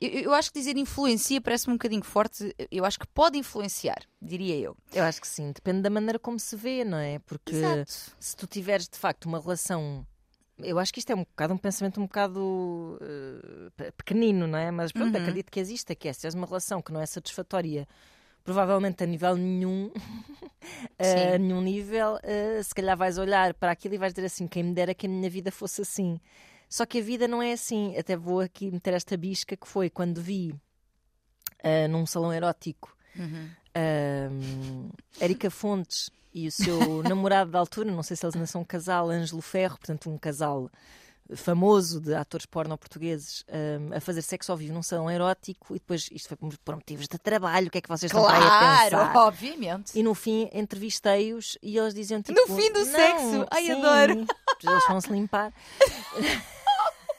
[0.00, 2.54] Eu, eu acho que dizer influencia parece-me um bocadinho forte.
[2.70, 4.76] Eu acho que pode influenciar, diria eu.
[4.92, 7.18] Eu acho que sim, depende da maneira como se vê, não é?
[7.20, 7.92] Porque Exato.
[8.18, 10.06] se tu tiveres de facto uma relação.
[10.58, 14.58] Eu acho que isto é um bocado um pensamento um bocado eh, pe- pequenino, não
[14.58, 14.70] é?
[14.70, 15.20] Mas pronto, Uhum.
[15.22, 17.88] acredito que exista, que é se tens uma relação que não é satisfatória,
[18.44, 19.90] provavelmente a nível nenhum,
[20.98, 21.38] a Sim.
[21.38, 24.72] nenhum nível, eh, se calhar vais olhar para aquilo e vais dizer assim: quem me
[24.74, 26.20] dera que a minha vida fosse assim.
[26.68, 27.96] Só que a vida não é assim.
[27.96, 30.54] Até vou aqui meter esta bisca que foi quando vi
[31.62, 33.48] eh, num salão erótico Uhum.
[33.76, 34.88] Ahm,
[35.20, 38.64] Érica Fontes e o seu namorado da altura, não sei se eles ainda são um
[38.64, 40.68] casal, Ângelo Ferro, portanto, um casal
[41.34, 45.78] famoso de atores porno portugueses, ahm, a fazer sexo ao vivo num salão erótico e
[45.78, 48.42] depois isto foi por, motivos de trabalho, o que é que vocês estão para aí
[48.42, 48.90] a pensar?
[49.12, 49.98] Claro, obviamente.
[49.98, 52.38] E no fim entrevistei-os e eles diziam tipo.
[52.38, 53.46] No fim do "Não, sexo?
[53.50, 54.26] Ai, sim." adoro.
[54.62, 55.52] Eles vão se limpar.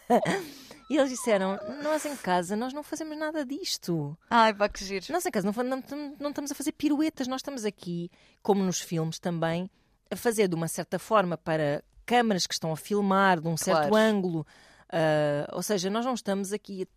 [0.89, 4.17] e eles disseram: Nós em casa nós não fazemos nada disto.
[4.29, 5.05] Ai, pá, que giro.
[5.09, 8.09] Nós em casa não, não, não estamos a fazer piruetas, nós estamos aqui,
[8.41, 9.69] como nos filmes também,
[10.11, 13.89] a fazer de uma certa forma para câmaras que estão a filmar, de um certo
[13.89, 13.95] Claro.
[13.95, 14.45] ângulo.
[14.89, 16.87] ah, ou seja, nós não estamos aqui.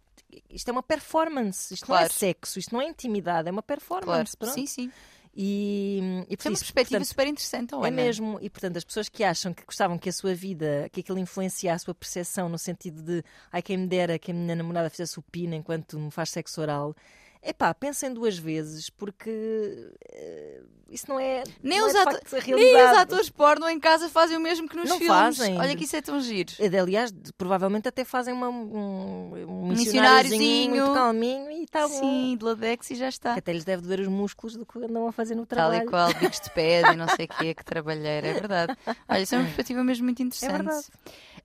[0.50, 2.12] Isto é uma performance, isto não é Claro.
[2.12, 4.36] sexo, isto não é intimidade, é uma Claro, performance.
[4.36, 4.52] pronto.
[4.54, 4.92] sim, sim.
[5.40, 8.76] E, e por Isso é uma perspectiva portanto, super interessante, oh, é mesmo, e portanto
[8.76, 11.94] as pessoas que acham que gostavam que a sua vida, que aquilo influencia a sua
[11.94, 13.22] percepção no sentido de
[13.52, 16.60] ai quem me dera que a minha namorada fizesse o pino enquanto me faz sexo
[16.60, 16.92] oral,
[17.42, 22.76] epá, pensem duas vezes porque eh, isso não é, Nem não os é ato- Nem
[22.86, 25.14] os atores porno em casa fazem o mesmo que nos Não filmes.
[25.36, 25.58] fazem.
[25.58, 26.52] Olha que isso é tão giro.
[26.58, 30.70] Eh, Aliás, provavelmente até fazem uma, um, um missionáriozinho.
[30.76, 32.00] muito calminho e está bom.
[32.00, 33.34] Sim, de Ladex e já está.
[33.34, 35.86] Que até lhes deve doer os músculos do que andam a fazer no Tal trabalho.
[35.86, 38.74] e qual, bicos de pé e não sei o quê, que trabalheira, é verdade.
[39.08, 40.52] Olha, isso é uma perspectiva mesmo muito interessante.
[40.64, 40.86] verdade.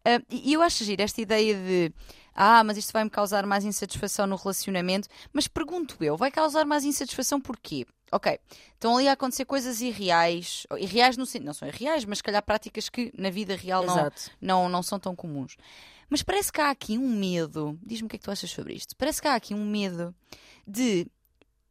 [0.05, 1.91] Ah, e e eu acho giro esta ideia de
[2.35, 5.07] ah, mas isto vai-me causar mais insatisfação no relacionamento.
[5.31, 7.85] Mas pergunto eu, vai causar mais insatisfação porquê?
[8.11, 8.39] Ok,
[8.73, 12.43] estão ali a acontecer coisas irreais, irreais no sentido, não são irreais, mas se calhar
[12.43, 15.57] práticas que na vida real não, não, não são tão comuns.
[16.09, 18.75] Mas parece que há aqui um medo, diz-me o que é que tu achas sobre
[18.75, 20.13] isto, parece que há aqui um medo
[20.67, 21.07] de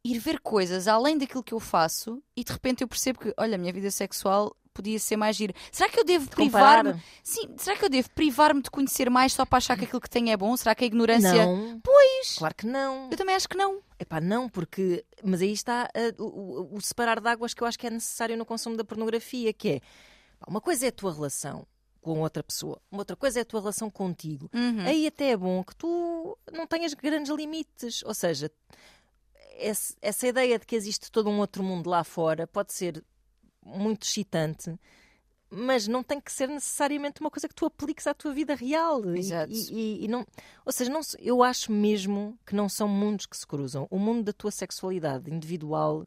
[0.04, 3.54] ir ver coisas além daquilo que eu faço e de repente eu percebo que, olha,
[3.54, 5.52] a minha vida sexual podia ser mais gira.
[5.70, 6.82] Será que eu devo Comparar.
[6.82, 7.02] privar-me?
[7.22, 10.10] Sim, será que eu devo privar-me de conhecer mais só para achar que aquilo que
[10.10, 10.56] tenho é bom?
[10.56, 11.46] Será que a ignorância.
[11.46, 11.80] Não.
[11.80, 12.34] Pois!
[12.38, 13.08] Claro que não.
[13.10, 13.80] Eu também acho que não.
[13.98, 15.04] Epá, não, porque.
[15.22, 18.36] Mas aí está ah, o, o- separar de águas que eu acho que é necessário
[18.36, 19.80] no consumo da pornografia, que é
[20.40, 21.66] pá, uma coisa é a tua relação
[22.00, 24.50] com outra pessoa, uma outra coisa é a tua relação contigo.
[24.52, 24.80] Uhum.
[24.80, 28.02] Aí até é bom que tu não tenhas grandes limites.
[28.04, 28.50] Ou seja,
[29.58, 33.04] esse- essa ideia de que existe todo um outro mundo lá fora pode ser
[33.64, 34.74] muito excitante.
[35.54, 39.04] Mas não tem que ser necessariamente uma coisa que tu apliques à tua vida real.
[39.14, 39.52] E- Exato.
[39.52, 40.26] E, e- e não,
[40.64, 43.86] ou seja, não, eu acho mesmo que não são mundos que se cruzam.
[43.90, 46.06] O mundo da tua sexualidade individual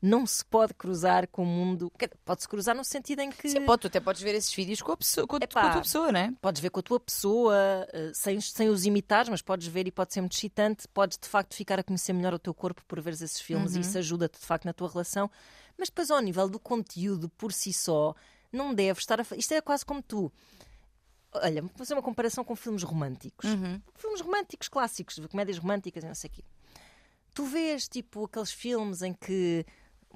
[0.00, 1.90] não se pode cruzar com o mundo.
[2.24, 4.92] Pode-se cruzar no sentido em que Sim, pode, tu até podes ver esses vídeos com
[4.92, 5.60] a, pessoa, com Epá.
[5.62, 6.32] com a tua pessoa, não é?
[6.40, 7.54] podes ver com a tua pessoa,
[7.92, 10.86] eh, sem, sem os imitares, mas podes ver e pode ser muito excitante.
[10.88, 13.78] Podes de facto ficar a conhecer melhor o teu corpo por veres esses filmes Uhum.
[13.78, 15.28] e isso ajuda-te de facto na tua relação.
[15.76, 18.14] Mas depois, ao nível do conteúdo por si só,
[18.52, 19.24] não deve estar a.
[19.36, 20.32] Isto é quase como tu.
[21.32, 23.50] Olha, vou fazer uma comparação com filmes românticos.
[23.50, 23.80] Uhum.
[23.96, 26.42] Filmes românticos clássicos, comédias românticas e não sei o quê.
[27.34, 29.64] Tu vês, tipo, aqueles filmes em que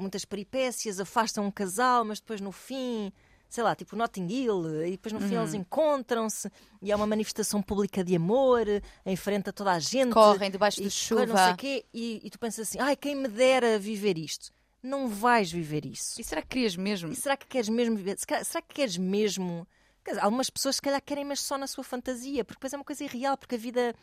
[0.03, 3.11] muitas peripécias afastam um casal, mas depois no fim,
[3.49, 5.41] sei lá, tipo Notting Hill, e depois no fim Uhum.
[5.43, 6.51] eles encontram-se
[6.83, 8.67] e há uma manifestação pública de amor
[9.07, 10.13] em frente a toda a gente.
[10.13, 11.57] Correm debaixo e de coisa, Não sei chuva.
[11.57, 14.51] quê, e, e tu pensas assim, ai, quem me dera viver isto.
[14.83, 16.21] Não vais viver isso.
[16.21, 17.13] E será que querias mesmo?
[17.13, 18.17] E será que queres mesmo viver?
[18.19, 19.67] Será que queres mesmo?
[20.05, 22.85] Dizer, algumas pessoas se calhar querem, mas só na sua fantasia, porque depois é uma
[22.85, 23.95] coisa irreal, porque a vida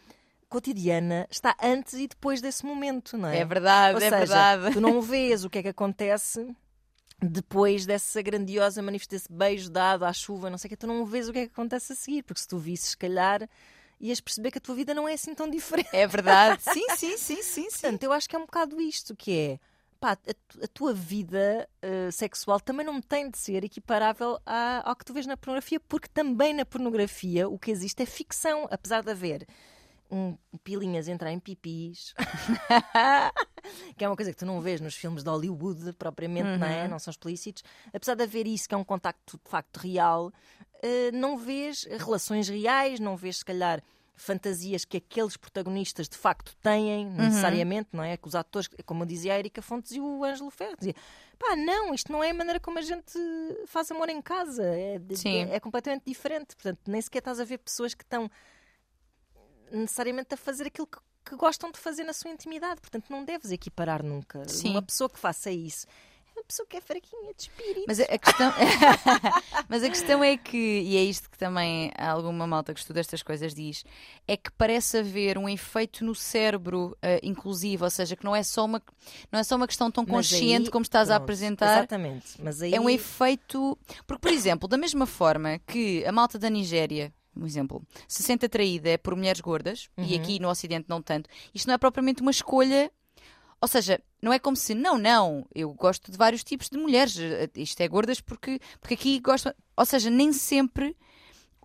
[0.50, 3.40] cotidiana está antes e depois desse momento, não é?
[3.40, 4.74] É verdade, Ou é seja, verdade.
[4.74, 6.46] tu não vês o que é que acontece
[7.22, 11.06] depois dessa grandiosa manifestação, desse beijo dado à chuva, não sei o que, tu não
[11.06, 13.48] vês o que é que acontece a seguir, porque se tu visses, se calhar,
[14.00, 15.90] ias perceber que a tua vida não é assim tão diferente.
[15.94, 16.62] É verdade.
[16.74, 17.82] Sim, sim, sim, sim, sim.
[17.82, 19.60] Portanto, eu acho que é um bocado isto, que é
[20.00, 24.96] pá, a, a tua vida eh, sexual também não tem de ser equiparável à- ao
[24.96, 29.04] que tu vês na pornografia, porque também na pornografia o que existe é ficção, apesar
[29.04, 29.46] de haver
[30.12, 32.14] um pilinhas entrar em pipis,
[33.98, 36.84] que é uma coisa que tu não vês nos filmes de Hollywood propriamente, não é?
[36.84, 36.90] Uhum.
[36.90, 37.64] Não são explícitos.
[37.94, 40.32] Apesar de haver isso, que é um contacto de facto real,
[40.82, 43.82] eh, não vês relações reais, não vês se calhar
[44.16, 47.14] fantasias que aqueles protagonistas de facto têm, Uhum.
[47.16, 48.18] necessariamente, não é?
[48.18, 50.94] Que os atores, como dizia a Erika Fontes e o Ângelo Ferro, dizia
[51.38, 53.14] pá, não, isto não é a maneira como a gente
[53.66, 54.96] faz amor em casa, é,
[55.26, 56.54] é, é completamente diferente.
[56.56, 58.30] Portanto, nem sequer estás a ver pessoas que estão
[59.72, 62.82] necessariamente a fazer aquilo que, que gostam de fazer na sua intimidade.
[62.82, 64.48] Portanto, não deves equiparar nunca.
[64.48, 64.72] Sim.
[64.72, 65.88] Uma pessoa que faça isso
[66.36, 67.86] é uma pessoa que é fraquinha de espírito.
[67.88, 68.54] Mas a a questão,
[69.68, 73.22] mas a questão é que, e é isto que também alguma malta que estuda estas
[73.22, 73.84] coisas diz,
[74.28, 78.42] é que parece haver um efeito no cérebro eh, inclusive, ou seja, que não é
[78.44, 78.82] só uma,
[79.32, 81.78] não é só uma questão tão Mas consciente aí, como estás a pronto, apresentar.
[81.80, 82.42] Exatamente.
[82.42, 83.78] Mas aí É um efeito.
[84.08, 88.46] Porque, por exemplo, da mesma forma que a malta da Nigéria, um exemplo, se sente
[88.46, 90.22] atraída por mulheres gordas, e Uhum.
[90.22, 92.92] aqui no Ocidente não tanto, isto não é propriamente uma escolha.
[93.62, 97.18] Ou seja, não é como se, não, não, eu gosto de vários tipos de mulheres,
[97.20, 99.54] eh, isto é gordas porque, porque aqui gosto.
[99.76, 100.96] Ou seja, nem sempre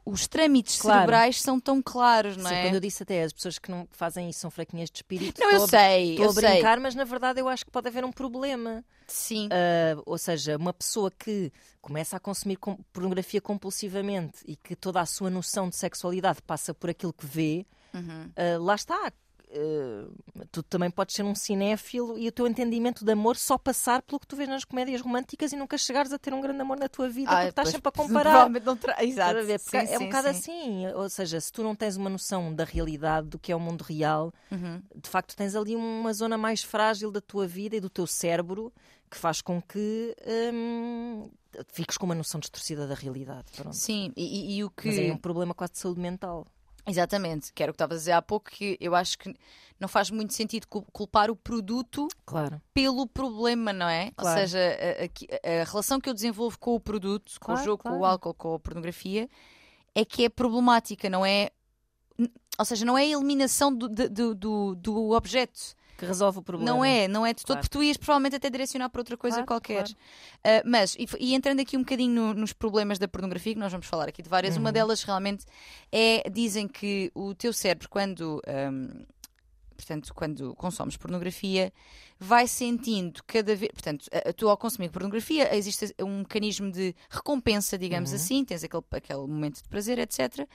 [0.04, 0.98] os trâmites Claro.
[1.00, 2.62] cerebrais são tão claros, não Sim, é?
[2.62, 5.40] quando eu disse até as pessoas que não fazem isso são fraquinhas de espírito.
[5.40, 6.42] Não, eu estou sei, Estou eu a sei.
[6.52, 8.84] brincar, mas na verdade eu acho que pode haver um problema.
[9.06, 9.48] Sim.
[9.50, 15.00] Ah, ou seja, uma pessoa que começa a consumir com- pornografia compulsivamente e que toda
[15.00, 18.30] a sua noção de sexualidade passa por aquilo que vê, Uhum.
[18.36, 19.12] ah, lá está.
[19.56, 24.02] Ah, tu também podes ser um cinéfilo e o teu entendimento de amor só passar
[24.02, 26.76] pelo que tu vês nas comédias românticas e nunca chegares a ter um grande amor
[26.78, 28.48] na tua vida Ah, porque estás sempre a comparar.
[28.50, 29.44] não tra- Exato.
[29.44, 29.60] ver?
[29.60, 30.38] Sim, é um bocado sim.
[30.86, 33.60] assim, ou seja, se tu não tens uma noção da realidade, do que é o
[33.60, 34.82] mundo real, Uhum.
[34.94, 38.72] de facto tens ali uma zona mais frágil da tua vida e do teu cérebro
[39.10, 40.16] que faz com que
[40.52, 41.30] hum,
[41.68, 43.44] fiques com uma noção distorcida da realidade.
[43.56, 43.76] Pronto.
[43.76, 44.88] Sim, e, e- e o que.
[44.88, 46.46] Mas é um problema quase de saúde mental.
[46.86, 49.34] Exatamente, que era o que estava a dizer há pouco, que eu acho que
[49.80, 52.60] não faz muito sentido cul- culpar o produto Claro.
[52.72, 54.10] pelo problema, não é?
[54.16, 54.40] Claro.
[54.40, 57.64] Ou seja, a, a- a relação que eu desenvolvo com o produto, com o Claro,
[57.64, 59.28] jogo, com o álcool, com a pornografia,
[59.94, 61.50] é que é problemática, não é?
[62.58, 65.74] Ou seja, não é a eliminação do, do, do, do objeto.
[65.96, 66.70] Que resolve o problema.
[66.70, 67.60] Não é, não é de todo, Claro.
[67.68, 69.84] porque tu ias provavelmente até direcionar para outra coisa Claro, qualquer.
[69.84, 69.92] claro.
[70.64, 73.70] Uh, mas, e, e entrando aqui um bocadinho no- nos problemas da pornografia, que nós
[73.72, 74.62] vamos falar aqui de várias, Uhum.
[74.62, 75.44] uma delas realmente
[75.92, 79.04] é, dizem que o teu cérebro, quando, um,
[79.76, 81.72] portanto, quando consomes pornografia,
[82.18, 88.10] vai sentindo cada vez, portanto, tu ao consumir pornografia, existe um mecanismo de recompensa, digamos
[88.10, 88.16] Uhum.
[88.16, 90.46] assim, tens aquele, aquele momento de prazer, etc.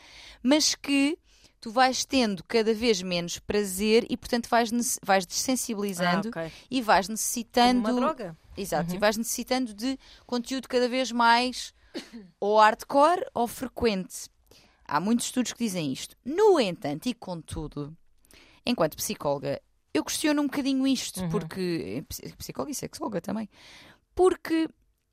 [0.41, 1.17] Mas que
[1.61, 4.69] tu vais tendo cada vez menos prazer e, portanto, vais,
[5.03, 6.51] vais desensibilizando Ah, ok.
[6.71, 7.79] e vais Como necessitando.
[7.89, 8.37] uma droga.
[8.57, 8.99] Exato, e Uhum.
[8.99, 11.73] vais necessitando de conteúdo cada vez mais
[12.39, 14.29] ou hardcore ou frequente.
[14.85, 16.15] Há muitos estudos que dizem isto.
[16.25, 17.95] No entanto, e contudo,
[18.65, 19.61] enquanto psicóloga,
[19.93, 21.29] eu questiono um bocadinho isto, Uhum.
[21.29, 22.03] porque.
[22.07, 23.49] ps- Psicóloga e sexóloga também.
[24.15, 24.67] Porque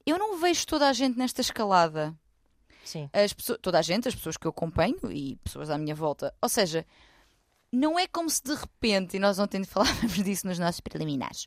[0.04, 2.14] eu não vejo toda a gente nesta escalada
[2.88, 3.10] Sim.
[3.12, 6.32] as pessoas, toda a gente, as pessoas que eu acompanho e pessoas à minha volta.
[6.40, 6.86] Ou seja,
[7.72, 11.46] não é como se de repente, e nós ontem falávamos disso nos nossos preliminares,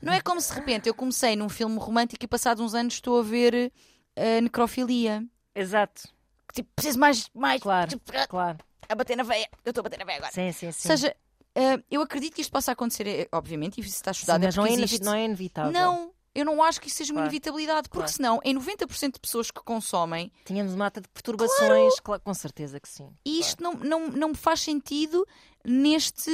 [0.00, 2.94] não é como se de repente eu comecei num filme romântico e passados uns anos
[2.94, 3.72] estou a ver
[4.16, 5.24] a necrofilia.
[5.54, 6.08] Exato.
[6.54, 7.90] Tipo, preciso mais, mais, Claro.
[7.90, 8.58] tipo, Claro.
[8.88, 9.48] a bater na veia.
[9.64, 10.32] Eu estou a bater na veia agora.
[10.32, 10.88] Sim, sim, sim.
[10.90, 11.14] Ou seja,
[11.54, 14.46] eh, eu acredito que isto possa acontecer, eh, obviamente, e se está Sim, estudado é
[14.46, 15.04] mas não porque é, existe.
[15.04, 15.72] não é inevitável.
[15.72, 17.28] Não, eu não acho que isso seja uma Claro.
[17.32, 18.12] inevitabilidade, porque Claro.
[18.12, 22.78] senão, em 90% de pessoas que consomem, Tínhamos uma data de perturbações, claro, com certeza
[22.80, 23.08] que sim.
[23.24, 25.26] E isto não, não, não me faz sentido
[25.64, 26.30] neste.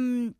[0.00, 0.32] hum,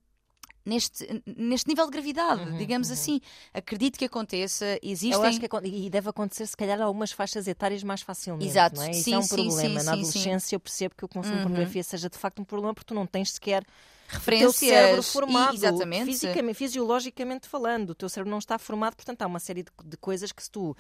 [0.69, 2.95] Neste, neste nível de gravidade, Uhum, digamos uhum.
[2.95, 3.21] assim.
[3.55, 5.13] Acredito que aconteça, existem.
[5.13, 8.49] Eu acho que e deve acontecer, se calhar, a algumas faixas etárias mais facilmente.
[8.49, 8.75] Exato.
[8.75, 8.91] Não é?
[8.91, 9.79] Isso Sim, é um sim, problema.
[9.79, 11.39] sim, Na adolescência, eu percebo que o consumo Uhum.
[11.43, 13.65] de pornografia seja de facto um problema porque tu não tens sequer
[14.07, 14.57] o teu referências.
[14.57, 15.55] cérebro e- formado.
[15.55, 16.05] exatamente.
[16.07, 17.91] Fisicamente, fisiologicamente falando.
[17.91, 20.51] O teu cérebro não está formado, portanto, há uma série de, de coisas que se
[20.51, 20.77] tu.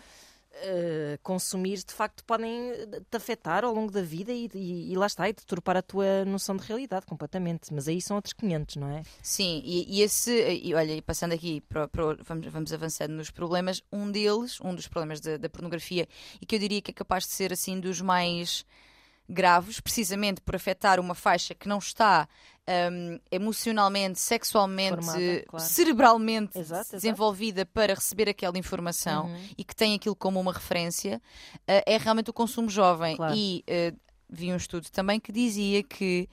[0.58, 4.96] eh, consumir de facto podem eh, te afetar ao longo da vida e, e- e
[4.96, 7.74] lá está, e deturpar a tua noção de realidade completamente.
[7.74, 9.02] Mas aí são outros 500, não é?
[9.22, 10.30] Sim, e, e esse.
[10.32, 13.82] E olha, e passando aqui, para, para vamos, vamos avançando nos problemas.
[13.92, 16.08] Um deles, um dos problemas da, da pornografia,
[16.40, 18.64] e que eu diria que é capaz de ser assim dos mais
[19.28, 22.28] graves, precisamente por afetar uma faixa que não está
[22.92, 25.64] hum, emocionalmente, sexualmente, Formada, claro.
[25.66, 26.96] cerebralmente Exato, exato.
[26.96, 29.48] desenvolvida para receber aquela informação Uhum.
[29.58, 31.20] e que tem aquilo como uma referência,
[31.66, 33.16] eh, é realmente o consumo jovem.
[33.16, 33.34] Claro.
[33.36, 33.92] E eh,
[34.28, 36.28] vi um estudo também que dizia que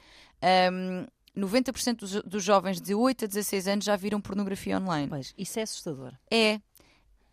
[0.71, 1.05] hum,
[1.37, 5.07] 90% dos, dos jovens de 8 a 16 anos já viram pornografia online.
[5.07, 6.13] Pois, isso é assustador.
[6.31, 6.59] É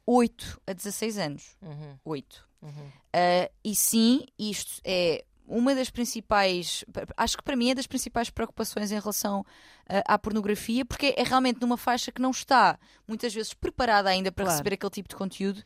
[0.07, 1.57] 8 a 16 anos.
[1.63, 2.49] Uhum, 8.
[2.63, 2.71] uhum.
[2.71, 6.85] Uh, e sim, isto é uma das principais,
[7.17, 9.45] acho que para mim é das principais preocupações em relação uh,
[10.07, 14.45] à pornografia, porque é realmente numa faixa que não está muitas vezes preparada ainda para
[14.45, 14.57] Claro.
[14.57, 15.63] receber aquele tipo de conteúdo,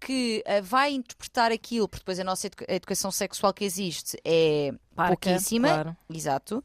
[0.00, 4.16] que uh, vai interpretar aquilo, porque depois a nossa educa- a educação sexual que existe
[4.24, 5.96] é Parca, pouquíssima, claro.
[6.10, 6.64] exato,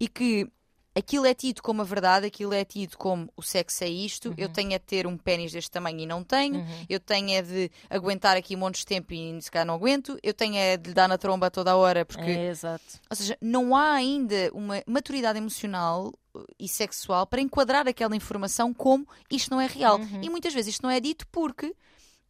[0.00, 0.50] e que
[0.98, 4.34] aquilo é tido como a verdade, aquilo é tido como o sexo é isto, Uhum.
[4.38, 7.42] eu tenho é de ter um pênis deste tamanho e não tenho, eu tenho é
[7.42, 10.88] de aguentar aqui montes de tempo e se calhar não aguento, eu tenho é de
[10.88, 12.84] lhe dar na tromba a toda a hora, porque, É, exato.
[13.10, 18.74] ou seja, não há ainda uma maturidade emocional uh, e sexual para enquadrar aquela informação
[18.74, 19.98] como isto não é real.
[19.98, 20.20] Uhum.
[20.22, 21.74] E muitas vezes isto não é dito porque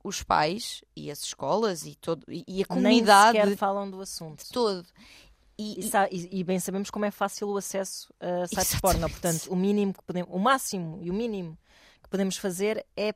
[0.05, 4.45] os pais e as escolas e, todo, e a Nem comunidade sequer falam do assunto.
[4.53, 4.87] todo.
[5.59, 8.81] E, E, e- e bem sabemos como é fácil o acesso a sites Exatamente.
[8.81, 9.11] porno.
[9.11, 11.59] Portanto, o mínimo que podemos, o máximo e o mínimo
[12.03, 13.13] que podemos fazer é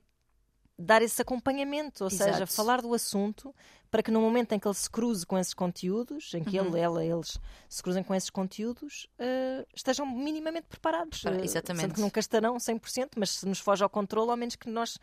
[0.77, 2.53] dar esse acompanhamento, ou seja, Exato.
[2.53, 3.55] falar do assunto
[3.89, 6.67] para que no momento em que ele se cruze com esses conteúdos, em que Uhum.
[6.69, 11.21] ele, ela, eles se cruzem com esses conteúdos, eh, estejam minimamente preparados.
[11.21, 11.83] Prepara- Eh, exatamente.
[11.83, 14.99] Sendo que nunca estarão 100%, mas se nos foge ao controle, ao menos que nós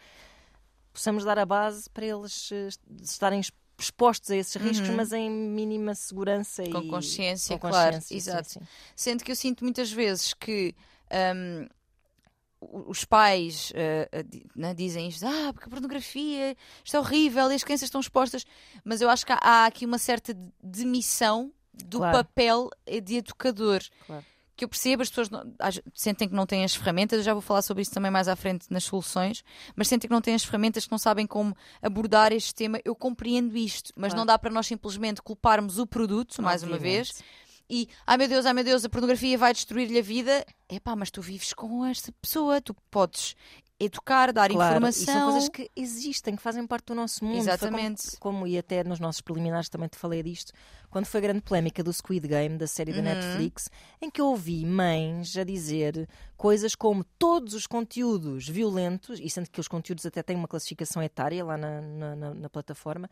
[0.91, 2.67] possamos dar a base para eles eh,
[3.01, 3.39] estarem
[3.79, 4.95] expostos a esses riscos, Uhum.
[4.95, 8.49] mas em mínima segurança Com e consciência, com claro, consciência, sim, exato.
[8.49, 8.59] sim.
[8.95, 10.75] Sendo que eu sinto muitas vezes que
[12.61, 17.55] o- os pais uh, di- dizem isto, ah, porque a pornografia, isto é horrível, e
[17.55, 18.45] as crianças estão expostas,
[18.83, 22.17] mas eu acho que há, há aqui uma certa de- demissão do Claro.
[22.17, 22.69] papel
[23.03, 23.81] de educador.
[24.05, 24.25] Claro.
[24.59, 25.41] Que eu percebo, as pessoas não-
[25.93, 28.35] sentem que não têm as ferramentas, eu já vou falar sobre isso também mais à
[28.35, 29.41] frente nas soluções,
[29.73, 32.77] mas sentem que não têm as ferramentas, que não sabem como abordar este tema.
[32.83, 34.17] Eu compreendo isto, mas Claro.
[34.19, 37.23] não dá para nós simplesmente culparmos o produto, mais uma vez,
[37.69, 40.45] e ai meu Deus, ai meu Deus, a pornografia vai destruir-lhe a vida.
[40.69, 43.37] Epá, mas tu vives com esta pessoa, tu podes
[43.79, 45.05] educar, dar Claro, informação.
[45.13, 47.37] São coisas que existem, que fazem parte do nosso mundo.
[47.37, 48.17] Exatamente.
[48.19, 50.51] Como, como e até nos nossos preliminares também te falei disto,
[50.89, 53.05] quando foi a grande polémica do Squid Game, da série da Uhum.
[53.05, 53.69] Netflix,
[54.01, 59.49] em que eu ouvi mães a dizer coisas como todos os conteúdos violentos, e sendo
[59.49, 63.09] que os conteúdos até têm uma classificação etária lá na, na, na- na plataforma,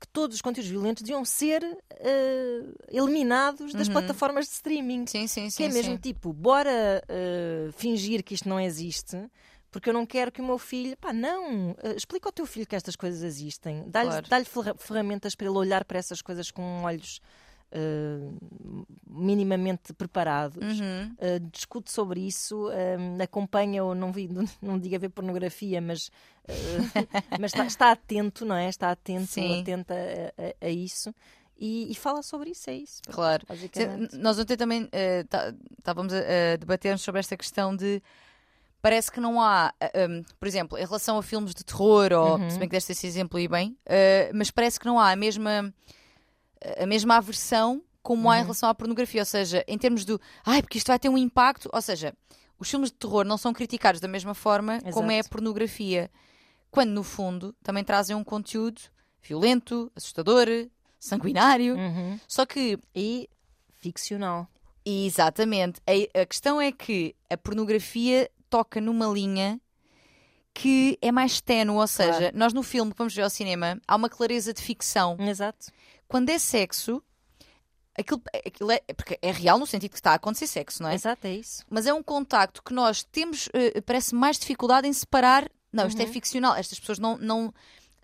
[0.00, 3.94] que todos os conteúdos violentos deviam ser eh, eliminados das Uhum.
[3.94, 5.06] plataformas de streaming.
[5.06, 5.56] Sim, sim, sim.
[5.56, 6.00] Que é mesmo sim.
[6.00, 9.16] tipo, bora uh, fingir que isto não existe,
[9.70, 10.96] porque eu não quero que o meu filho.
[10.96, 11.70] Pá, não!
[11.72, 13.84] uh, explica ao teu filho que estas coisas existem.
[13.88, 14.44] Dá-lhe Claro.
[14.46, 17.20] ferra- ferramentas para ele olhar para essas coisas com olhos
[17.72, 20.80] uh, minimamente preparados.
[20.80, 21.14] Uhum.
[21.18, 24.28] Uh, discute sobre isso, um, acompanha ou não, vi,
[24.60, 26.10] não diga ver pornografia, mas, uh,
[27.40, 28.68] mas está, está atento, não é?
[28.68, 29.60] Está atento, Sim.
[29.60, 31.14] atenta a, a- a isso
[31.58, 33.02] e, e fala sobre isso, é isso.
[33.10, 33.44] Claro.
[34.12, 36.18] Nós ontem também eh, tá- estávamos a,
[36.52, 38.00] a debater sobre esta questão de.
[38.80, 42.38] Parece que não há, eh, um, por exemplo, em relação a filmes de terror, ou
[42.38, 42.50] Uhum.
[42.50, 45.16] se bem que deste esse exemplo aí bem, eh, mas parece que não há a
[45.16, 45.74] mesma,
[46.80, 48.44] a mesma aversão como há em Uhum.
[48.44, 49.20] relação à pornografia.
[49.20, 51.68] Ou seja, em termos do ai, porque isto vai ter um impacto.
[51.72, 52.14] Ou seja,
[52.58, 55.30] os filmes de terror não são criticados da mesma forma como é a Exato.
[55.30, 56.10] pornografia.
[56.70, 58.80] Quando, no fundo, também trazem um conteúdo
[59.20, 60.46] violento, assustador,
[61.00, 61.74] sanguinário.
[61.76, 62.18] Uhum.
[62.28, 63.28] Só que E
[63.76, 64.46] ficcional.
[64.84, 65.80] Exatamente.
[65.86, 69.60] A, a questão é que a pornografia toca numa linha
[70.54, 73.94] que é mais ténue, ou seja, nós no filme que vamos ver ao cinema há
[73.94, 75.16] uma clareza de ficção.
[75.20, 75.66] Exato.
[76.08, 77.00] Quando é sexo,
[77.96, 80.94] aquilo, aquilo é, porque é real no sentido que está a acontecer sexo, não é?
[80.94, 81.62] Exato, é isso.
[81.70, 85.48] Mas é um contacto que nós temos, eh, parece mais dificuldade em separar.
[85.72, 86.12] Não, isto é Uhum.
[86.12, 86.54] ficcional.
[86.56, 87.16] Estas pessoas não.
[87.18, 87.54] não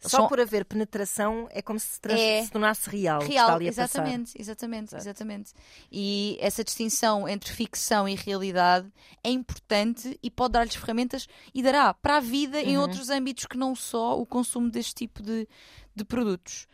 [0.08, 2.42] Só são- por haver penetração é como se trans- É.
[2.44, 3.20] se tornasse real.
[3.22, 3.62] Real, a passar.
[3.64, 5.52] exatamente, exatamente, exatamente.
[5.90, 8.86] E essa distinção entre ficção e realidade
[9.22, 12.82] é importante e pode dar-lhes ferramentas e dará para a vida em Uhum.
[12.82, 15.48] outros âmbitos que não só o consumo deste tipo de,
[15.94, 16.66] de produtos.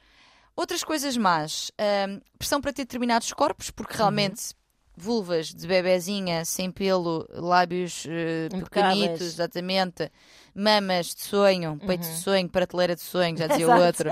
[0.56, 1.70] Outras coisas más,
[2.08, 3.98] hum, pressão para ter determinados corpos, porque Uhum.
[3.98, 4.54] realmente
[4.96, 8.68] vulvas de bebezinha, sem pelo, lábios Impecáveis.
[8.68, 10.12] pequenitos, exatamente,
[10.60, 13.86] mamas de sonho, peito de sonho, prateleira de sonho, já dizia o Uhum.
[13.86, 14.10] Outro.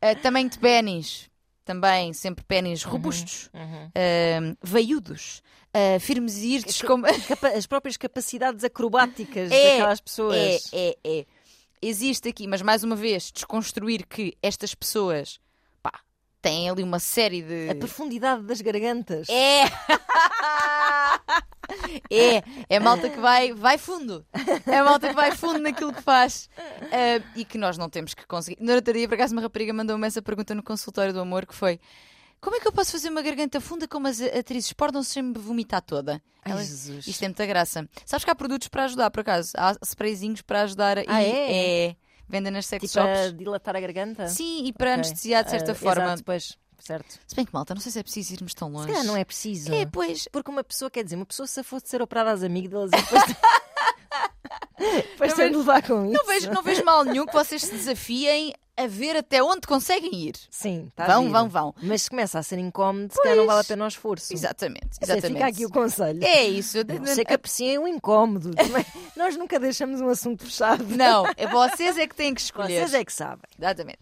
[0.00, 1.28] Eh, tamanho de pênis,
[1.64, 3.90] também sempre pênis robustos, Uhum.
[3.94, 7.04] eh, veiudos, eh, firmes e irtos, como...
[7.56, 10.70] As próprias capacidades acrobáticas É, daquelas É, pessoas.
[10.72, 11.26] é, é.
[11.80, 15.38] Existe aqui, mas mais uma vez, desconstruir que estas pessoas
[16.48, 17.68] têm ali uma série de.
[17.68, 19.28] A profundidade das gargantas.
[19.28, 19.64] É!
[22.10, 24.24] é, é malta que vai, vai fundo.
[24.66, 26.48] É malta que vai fundo naquilo que faz.
[26.56, 28.56] Ah, e que nós não temos que conseguir.
[28.60, 31.54] Na outro dia, por acaso, uma rapariga mandou-me essa pergunta no consultório do amor que
[31.54, 31.78] foi.
[32.40, 35.34] Como é que eu posso fazer uma garganta funda como as atrizes portam sem me
[35.34, 36.22] vomitar toda?
[36.44, 37.06] Ai, Jesus.
[37.06, 37.86] isto é muita graça.
[38.06, 39.52] Sabes que há produtos para ajudar, por acaso?
[39.56, 40.98] Há sprayzinhos para ajudar.
[40.98, 41.96] Ah, e é?
[42.28, 43.36] Vendem nas sex Tipo shops.
[43.36, 44.28] dilatar a garganta?
[44.28, 44.94] Sim, e para Ok.
[44.94, 46.04] anestesiar de certa Ah, forma.
[46.04, 46.58] Exato, pois.
[46.78, 47.18] certo?
[47.26, 48.86] Se bem que malta, não sei se é preciso irmos tão longe.
[48.86, 49.72] Se calhar não é preciso.
[49.72, 50.28] É, pois.
[50.30, 53.22] Porque uma pessoa, quer dizer, uma pessoa se fosse ser operada às amígdalas e depois.
[54.78, 56.12] depois Não tem de vejo- levar com isso.
[56.12, 60.14] Não vejo, não vejo mal nenhum que vocês se desafiem a ver até onde conseguem
[60.14, 60.36] ir.
[60.50, 61.32] Sim, tá vão, giro.
[61.32, 61.74] vão, vão.
[61.82, 64.32] Mas se começa a ser incómodo, se calhar não vale a pena o esforço.
[64.32, 65.34] Exatamente, Esse exatamente.
[65.34, 66.22] Fica aqui o conselho.
[66.22, 66.78] É isso.
[66.84, 68.50] Não sei que apreciem o incómodo.
[69.16, 70.84] Nós nunca deixamos um assunto fechado.
[70.84, 72.78] Não, é vocês é que têm que escolher.
[72.78, 73.42] Vocês é que sabem.
[73.58, 73.98] Exatamente.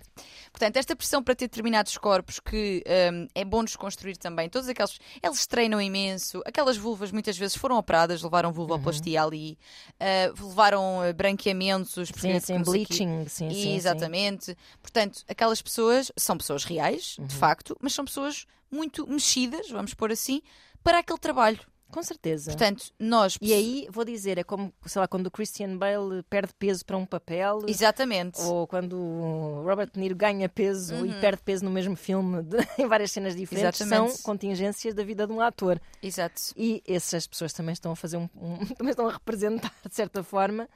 [0.57, 2.83] Portanto, esta pressão para ter determinados corpos que
[3.13, 4.49] hum, é bom desconstruir também.
[4.49, 4.99] Todos aqueles.
[5.23, 6.41] Eles treinam imenso.
[6.47, 9.59] Aquelas vulvas muitas vezes foram operadas, levaram vulvoplastia ali,
[10.01, 13.27] ah, levaram ah, branqueamentos, Sim, sim, bleaching.
[13.29, 13.77] Sim, sim, sim.
[13.77, 14.57] Exatamente.
[14.81, 17.27] Portanto, aquelas pessoas são pessoas reais, Uhum.
[17.27, 20.41] de facto, mas são pessoas muito mexidas, vamos pôr assim,
[20.83, 21.61] para aquele trabalho.
[21.91, 22.51] Com certeza.
[22.51, 23.39] Portanto, nós.
[23.41, 26.97] E aí, vou dizer, é como, sei lá, quando o Christian Bale perde peso para
[26.97, 27.61] um papel.
[27.67, 28.41] Exatamente.
[28.43, 31.21] Ou quando o Robert De Niro ganha peso e Uhum.
[31.21, 34.13] perde peso no mesmo filme de- em várias cenas diferentes, Exatamente.
[34.17, 35.81] são contingências da vida de um ator.
[36.03, 36.41] Exato.
[36.57, 40.23] E essas pessoas também estão a fazer um, um- também estão a representar de certa
[40.23, 40.69] forma.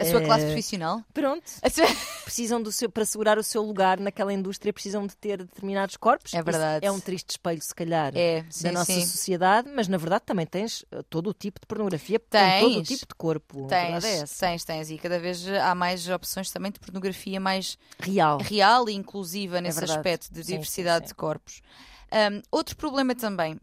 [0.00, 1.02] A sua Eh, classe profissional.
[1.12, 1.86] Pronto, sua-
[2.24, 6.32] precisam do seu para segurar o seu lugar naquela indústria, precisam de ter determinados corpos.
[6.32, 6.86] É Isso verdade.
[6.86, 8.12] É um triste espelho, se calhar.
[8.16, 9.04] É, da sim, nossa sim.
[9.06, 12.60] sociedade, mas na verdade também tens eh, todo o tipo de pornografia, Tens.
[12.60, 13.66] todo o tipo de corpo.
[13.66, 14.90] Tens, é tens, tens.
[14.90, 18.38] E cada vez há mais opções também de pornografia mais Real.
[18.38, 19.98] real e inclusiva nesse verdade.
[19.98, 21.60] aspecto de Sim, diversidade de corpos.
[22.12, 23.58] Um, outro problema também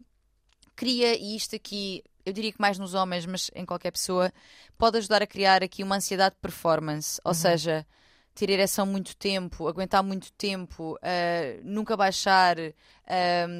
[0.76, 4.32] cria, e isto aqui eu diria que mais nos homens, mas em qualquer pessoa,
[4.76, 7.30] pode ajudar a criar aqui uma ansiedade de performance, Uhum.
[7.30, 7.86] ou seja,
[8.34, 12.62] ter ereção muito tempo, aguentar muito tempo, uh, nunca baixar, um,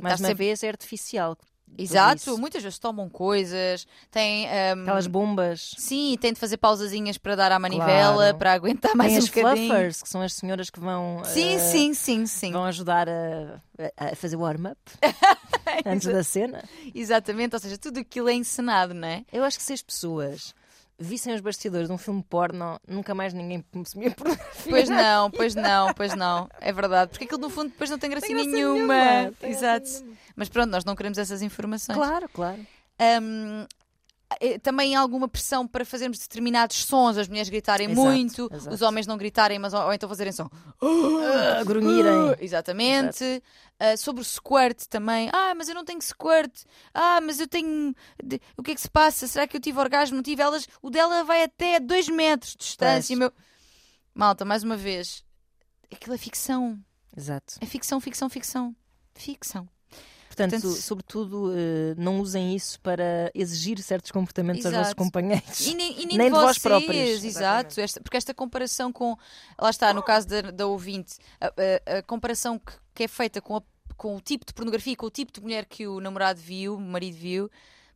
[0.00, 0.34] Mais estar uma sempre...
[0.34, 1.36] vez é artificial.
[1.76, 2.38] Exato, isso.
[2.38, 4.46] muitas vezes tomam coisas, têm.
[4.76, 5.74] um, Aquelas bombas.
[5.78, 8.38] Sim, tem de fazer pausazinhas para dar à manivela, Claro.
[8.38, 9.66] para aguentar mais Tem um as bocadinho.
[9.68, 12.52] fluffers, que são as senhoras que vão, Sim, eh, sim, sim, sim.
[12.52, 13.60] vão ajudar a,
[13.96, 14.78] a- fazer o warm-up
[15.86, 16.64] antes da cena.
[16.94, 19.24] Exatamente, ou seja, tudo aquilo é encenado, não é?
[19.32, 20.54] Eu acho que se as pessoas
[21.00, 24.68] vissem os bastidores de um filme porno, nunca mais ninguém consumia pornografia.
[24.72, 26.48] Pois não, pois não, pois não.
[26.60, 28.94] É verdade, porque aquilo no fundo depois não tem graça Tem graça nenhuma.
[28.94, 29.84] nenhuma, tem Exato.
[29.86, 30.18] graça nenhuma.
[30.38, 31.98] Mas pronto, nós não queremos essas informações.
[31.98, 32.64] Claro, claro.
[33.20, 33.66] Hum,
[34.38, 38.72] eh, também há alguma pressão para fazermos determinados sons, as mulheres gritarem Exato, muito, exato.
[38.72, 40.48] os homens não gritarem, mas ou, então fazerem som.
[40.80, 42.36] Ah, grunhirem.
[42.38, 43.42] Exatamente.
[43.80, 45.28] Ah, sobre o squirt também.
[45.32, 46.52] Ah, mas eu não tenho squirt.
[46.94, 47.92] Ah, mas eu tenho.
[48.56, 49.26] O que é que se passa?
[49.26, 50.14] Será que eu tive orgasmo?
[50.14, 50.40] Não tive?
[50.40, 50.68] Elas...
[50.80, 53.16] O dela vai até 2 metros de distância.
[53.16, 53.32] Meu...
[54.14, 55.24] Malta, mais uma vez.
[55.92, 56.78] Aquilo é ficção.
[57.16, 57.54] Exato.
[57.60, 58.76] É ficção, ficção, ficção.
[59.14, 59.68] Ficção.
[60.38, 65.02] Portanto, Portanto, sobretudo, eh, não usem isso para exigir certos comportamentos aos vossos Exato.
[65.04, 65.60] companheiros.
[65.66, 67.24] E nem, e nem Nem de de vós vocês, próprios.
[67.24, 67.80] exato.
[67.80, 69.16] Esta- porque esta comparação com.
[69.60, 71.46] Lá está, no caso da, da ouvinte, a,
[71.94, 73.62] a- a comparação que, que é feita com, a-
[73.96, 76.80] com o tipo de pornografia, com o tipo de mulher que o namorado viu, o
[76.80, 77.50] marido viu.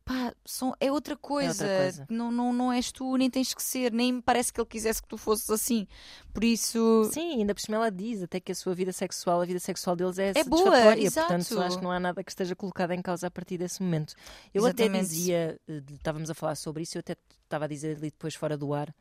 [0.05, 1.65] Pá, são, é outra coisa.
[1.65, 2.05] coisa.
[2.09, 3.91] Não, não, não és tu, nem tens que ser.
[3.91, 5.87] Nem me parece que ele quisesse que tu fosses assim.
[6.33, 7.09] Por isso.
[7.13, 9.95] Sim, ainda por cima ela diz até que a sua vida sexual, a vida sexual
[9.95, 11.27] deles é, É boa, exato.
[11.27, 14.13] Portanto, acho que não há nada que esteja colocado em causa a partir desse momento.
[14.53, 15.09] Eu até Exatamente.
[15.09, 18.57] dizia, eh, estávamos a falar sobre isso, eu até estava a dizer ali depois fora
[18.57, 18.93] do ar,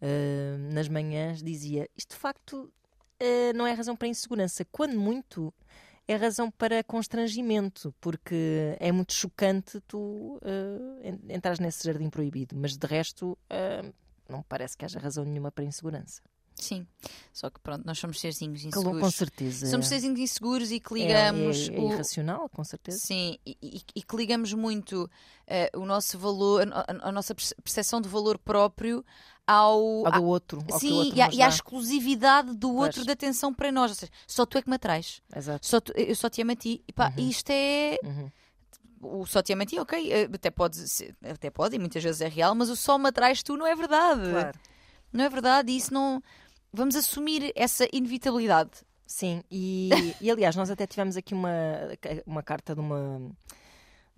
[0.00, 2.72] eh, nas manhãs, dizia, isto de facto
[3.20, 4.64] eh, não é razão para insegurança.
[4.70, 5.52] Quando muito,
[6.08, 12.56] é razão para constrangimento, porque é muito chocante tu eh, en- entrares nesse jardim proibido.
[12.56, 13.92] Mas de resto, eh,
[14.28, 16.22] não parece que haja razão nenhuma para insegurança.
[16.54, 16.84] Sim.
[17.32, 19.00] Só que pronto, nós somos serzinhos inseguros.
[19.00, 19.66] com certeza.
[19.68, 21.68] Somos serzinhos inseguros e que É- ligamos.
[21.68, 22.98] É, é o- irracional, com certeza.
[22.98, 25.08] Sim, e, e- e que ligamos muito
[25.46, 29.04] eh, o nosso valor, a, a- a nossa perce- percepção de valor próprio
[29.48, 30.06] ao.
[30.06, 30.62] Ao do outro.
[30.70, 32.86] Ao sim, outro e, à, nos e à exclusividade do Pois.
[32.88, 33.90] outro de atenção para nós.
[33.90, 35.22] Ou seja, só tu é que me atrás.
[35.34, 35.66] Exato.
[35.66, 36.82] Só tu- eu só te amo a ti.
[36.86, 37.28] E pá, Uhum.
[37.28, 37.98] isto é.
[38.04, 38.30] Uhum.
[39.00, 40.78] O só te amo a ti, ok, eh, até pode,
[41.22, 43.74] até pode, e muitas vezes é real, mas o só me atrás tu não é
[43.76, 44.28] verdade.
[44.30, 44.58] Claro.
[45.12, 46.20] Não é verdade, e isso não.
[46.72, 48.70] Vamos assumir essa inevitabilidade.
[49.06, 49.88] Sim, e,
[50.20, 51.50] e aliás, nós até tivemos aqui uma,
[52.26, 53.30] uma carta de uma.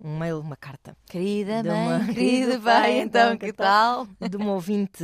[0.03, 4.07] Um mail, uma carta, Querida mãe, uma- querido pai, então então, que tal?
[4.29, 5.03] de uma ouvinte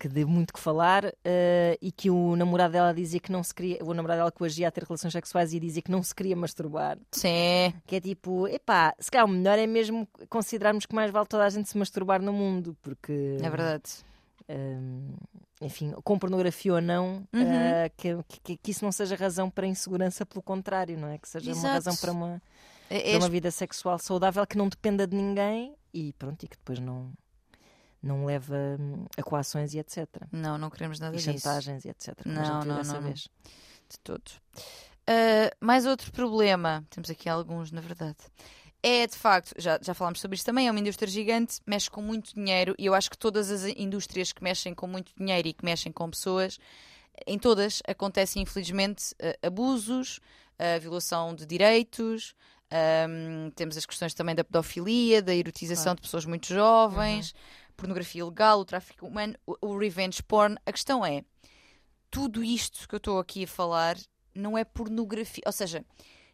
[0.00, 3.54] que deu muito que falar eh, e que o namorado dela dizia que não se
[3.54, 3.78] queria.
[3.84, 6.14] O namorado dela que o agia a ter relações sexuais e dizia que não se
[6.14, 6.96] queria masturbar.
[7.12, 7.74] Sim.
[7.86, 11.44] Que é tipo, epá, se calhar o melhor é mesmo considerarmos que mais vale toda
[11.44, 13.36] a gente se masturbar no mundo, porque.
[13.42, 13.82] É verdade.
[14.48, 15.12] hum,
[15.60, 17.42] enfim, com pornografia ou não, Uhum.
[17.42, 21.18] uh, que, que- que isso não seja razão para insegurança, pelo contrário, não é?
[21.18, 21.66] Que seja Exato.
[21.66, 22.42] uma razão para uma,
[22.90, 26.56] É- é uma vida sexual saudável que não dependa de ninguém e pronto, e que
[26.56, 27.12] depois não,
[28.02, 30.06] não leva hum, a coações e etc.
[30.32, 31.32] Não, não queremos nada E disso.
[31.32, 32.14] chantagens e etc.
[32.24, 33.12] Não, a não, não, não.
[33.12, 34.34] De todos.
[35.08, 38.18] Uh, mais outro problema, temos aqui alguns, na verdade.
[38.82, 42.00] É de facto, já, já falámos sobre isto também, é uma indústria gigante, mexe com
[42.00, 45.52] muito dinheiro e eu acho que todas as indústrias que mexem com muito dinheiro e
[45.52, 46.58] que mexem com pessoas,
[47.26, 50.18] em todas acontecem infelizmente uh, abusos,
[50.60, 52.34] uh, violação de direitos,
[52.70, 55.96] um, temos as questões também da pedofilia, da erotização claro.
[55.96, 57.38] de pessoas muito jovens, uhum.
[57.76, 60.56] pornografia ilegal, o tráfico humano, o, o revenge porn.
[60.66, 61.24] A questão é,
[62.10, 63.96] tudo isto que eu estou aqui a falar
[64.34, 65.84] não é pornografia, ou seja,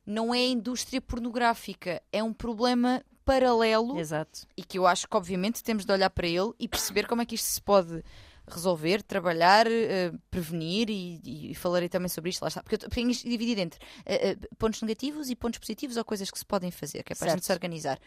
[0.04, 4.46] não é indústria pornográfica, é um problema paralelo Exato.
[4.56, 7.26] e que eu acho que obviamente temos de olhar para ele e perceber como é
[7.26, 8.02] que isto se pode
[8.46, 12.62] resolver, trabalhar, uh, prevenir e, e, falarei também sobre isto, lá está.
[12.62, 16.38] Porque eu tenho isto dividido entre uh, pontos negativos e pontos positivos ou coisas que
[16.38, 17.30] se podem fazer, que é para certo.
[17.30, 17.98] a gente se organizar.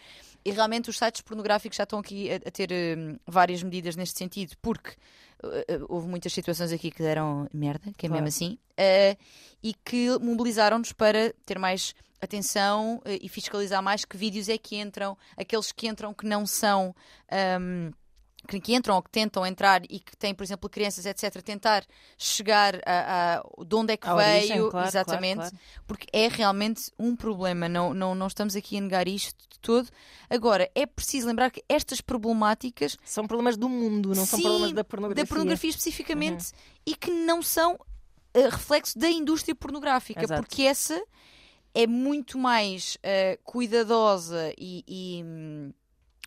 [0.46, 2.70] E realmente os sites pornográficos já estão aqui a, a ter
[3.26, 4.96] várias medidas neste sentido, porque
[5.88, 8.24] houve muitas situações aqui que deram merda, que é claro.
[8.24, 8.58] mesmo assim,
[9.62, 15.16] e que mobilizaram-nos para ter mais atenção e fiscalizar mais que vídeos é que entram,
[15.36, 16.96] aqueles que entram que não são.
[17.62, 17.92] Um,
[18.48, 21.86] que, que, entram ou que tentam entrar e que têm, por exemplo, crianças, etc., tentar
[22.18, 25.84] chegar a, a de onde é que a veio, origem, claro, exatamente, claro, claro.
[25.88, 29.90] porque é realmente um problema, não, não, não estamos aqui a negar isto de todo.
[30.30, 34.74] Agora, é preciso lembrar que estas problemáticas são problemas do mundo, não sim, são problemas
[34.74, 35.24] da pornografia.
[35.24, 36.60] Da pornografia especificamente uhum.
[36.86, 40.42] e que não são uh, reflexo da indústria pornográfica, Exato.
[40.42, 41.02] porque essa
[41.74, 45.24] é muito mais uh, cuidadosa e, e,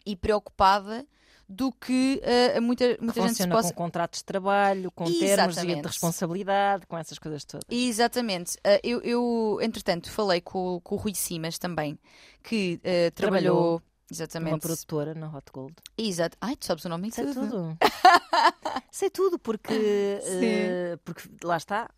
[0.04, 1.06] e preocupada
[1.50, 3.70] do que uh, muita, muita gente se possa...
[3.70, 5.34] com contratos de trabalho, com Exatamente.
[5.34, 7.64] termos de responsabilidade, com essas coisas todas.
[7.68, 8.54] Exatamente.
[8.58, 11.98] Uh, eu, eu, entretanto, falei com, com o Rui Simas também,
[12.44, 13.56] que uh, trabalhou...
[13.56, 13.82] trabalhou...
[14.12, 14.54] Exatamente.
[14.54, 15.74] Uma produtora na Hot Gold.
[15.96, 16.36] Exato.
[16.40, 17.48] Ai, tu sabes o nome Sei tudo.
[17.48, 17.78] tudo.
[18.90, 20.18] Sei tudo, porque,
[21.04, 21.88] porque lá está.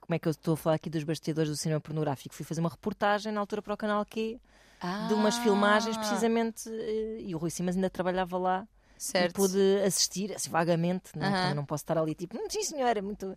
[0.00, 2.32] Como é que eu estou a falar aqui dos bastidores do cinema pornográfico?
[2.32, 4.40] Fui fazer uma reportagem na altura para o canal Q
[4.80, 5.06] ah.
[5.08, 6.70] de umas filmagens, precisamente.
[7.18, 9.30] E o Rui Simas ainda trabalhava lá Certo.
[9.30, 11.52] E pude assistir, assim, vagamente, né?
[11.54, 13.26] não posso estar ali tipo, hum, sim senhora, muito.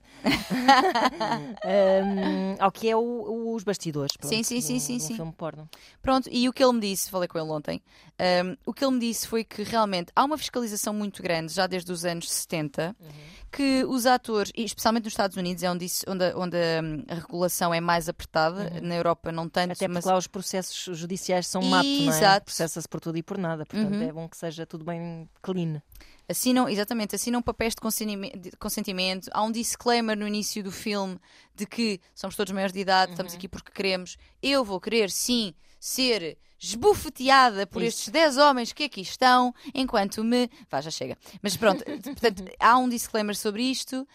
[1.66, 4.16] um, ao que é o, os bastidores.
[4.16, 5.00] Pronto, sim, sim, sim, do, sim.
[5.00, 5.16] sim.
[5.16, 5.70] filme porno.
[6.02, 7.82] Pronto, e o que ele me disse, falei com ele ontem,
[8.20, 11.68] um, o que ele me disse foi que realmente há uma fiscalização muito grande, já
[11.68, 13.08] desde os anos 70, uhum.
[13.52, 17.74] que os atores, especialmente nos Estados Unidos, é onde, isso, onde, a, onde a, regulação
[17.74, 18.88] é mais apertada, uhum.
[18.88, 19.72] na Europa não tanto.
[19.72, 20.06] Até porque mas...
[20.06, 22.40] lá os processos judiciais são mato, não é?
[22.40, 24.04] Processa-se por tudo e por nada, portanto uhum.
[24.04, 25.82] é bom que seja tudo bem clean.
[26.28, 29.30] Assinam, exatamente, assinam papéis de consentimento.
[29.34, 31.18] Há um disclaimer no início do filme
[31.56, 33.14] de que somos todos maiores de idade, uhum.
[33.14, 34.16] estamos aqui porque queremos.
[34.42, 38.00] Eu vou querer, sim, ser esbufeteada por Isso.
[38.00, 40.50] estes 10 homens que aqui estão, enquanto me.
[40.70, 41.18] Vá, já chega.
[41.42, 44.08] Mas pronto, portanto, há um disclaimer sobre isto.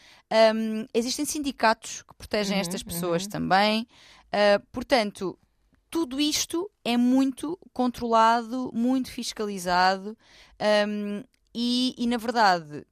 [0.54, 3.30] Um, existem sindicatos que protegem uhum, estas pessoas uhum.
[3.30, 3.88] também.
[4.28, 5.38] Uh, portanto,
[5.94, 10.18] tudo isto é muito controlado, muito fiscalizado.
[10.88, 11.22] Um,
[11.54, 12.84] e, e na verdade,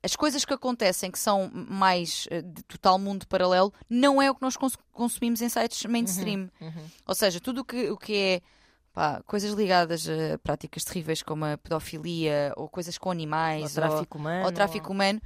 [0.00, 4.34] as coisas que acontecem que são mais uh, de total mundo paralelo não é o
[4.36, 6.48] que nós cons consumimos em sites mainstream.
[6.60, 6.84] Uhum, uhum.
[7.04, 8.42] Ou seja, tudo o que, o que é
[8.92, 14.18] pá, coisas ligadas a práticas terríveis como a pedofilia ou coisas com animais ou tráfico
[14.18, 15.20] humano, ou tráfico humano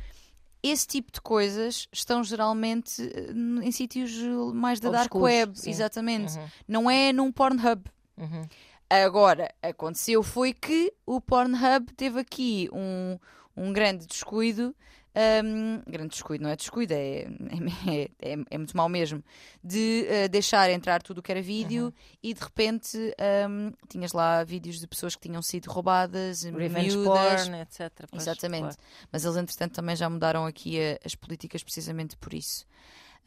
[0.62, 4.12] esse tipo de coisas estão geralmente eh, em sítios
[4.54, 5.70] mais da dark web, sim.
[5.70, 6.38] exatamente.
[6.38, 6.46] Uhum.
[6.68, 7.82] Não é num Pornhub.
[8.16, 8.46] Uhum.
[8.88, 13.18] Agora, aconteceu foi que o Pornhub teve aqui um,
[13.56, 14.74] um grande descuido.
[15.14, 17.26] Um, grande descuido, não é descuido, é,
[17.86, 19.22] é, é, é muito mau mesmo,
[19.62, 21.92] de uh, deixar entrar tudo o que era vídeo uhum.
[22.22, 22.96] e de repente
[23.48, 27.90] um, tinhas lá vídeos de pessoas que tinham sido roubadas, Revenge miúdas, porn, etc.
[28.10, 28.76] Exatamente.
[29.12, 32.64] Mas eles, entretanto, também já mudaram aqui a, as políticas precisamente por isso.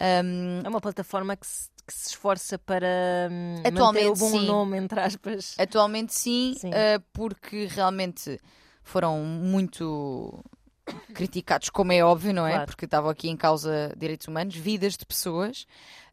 [0.02, 4.40] Um, é uma plataforma que se, que se esforça para um, Atualmente, manter o bom
[4.40, 4.46] sim.
[4.48, 5.56] nome, entre aspas.
[5.58, 6.70] Atualmente sim, sim.
[6.70, 8.40] Uh, porque realmente
[8.84, 10.44] foram muito
[11.14, 12.52] criticados, como é óbvio, não é?
[12.52, 12.66] Claro.
[12.68, 15.66] Porque estavam aqui em causa direitos humanos, vidas de pessoas.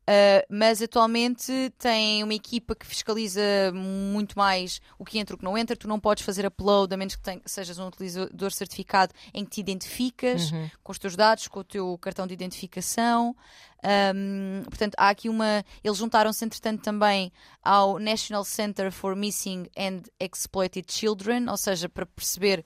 [0.02, 3.40] Uh, mas atualmente tem uma equipa que fiscaliza
[3.72, 5.76] muito mais o que entra e o que não entra.
[5.76, 9.60] Tu não podes fazer upload a menos que, sejas um utilizador certificado em que te
[9.60, 10.68] identificas uhum.
[10.82, 13.36] com os teus dados, com o teu cartão de identificação.
[13.84, 15.64] Um, portanto, há aqui uma.
[15.82, 22.06] Eles juntaram-se, entretanto, também ao National Center for Missing and Exploited Children, ou seja, para
[22.06, 22.64] perceber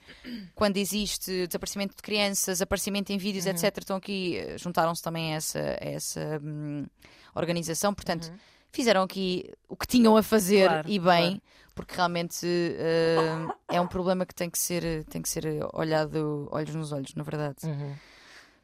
[0.55, 3.53] quando existe desaparecimento de crianças, aparecimento em vídeos, uhum.
[3.53, 3.79] etc.
[3.79, 6.87] Estão aqui, eh, juntaram-se também a essa, a essa um,
[7.35, 7.95] organização.
[7.95, 8.39] Portanto, uhum.
[8.71, 11.29] fizeram aqui o que tinham a fazer claro, e bem.
[11.29, 11.43] Claro
[11.77, 15.45] porque realmente uh, é um problema que tem que ser, tem que ser
[15.75, 17.59] olhado olhos nos olhos, na verdade.
[17.65, 17.95] Uhum.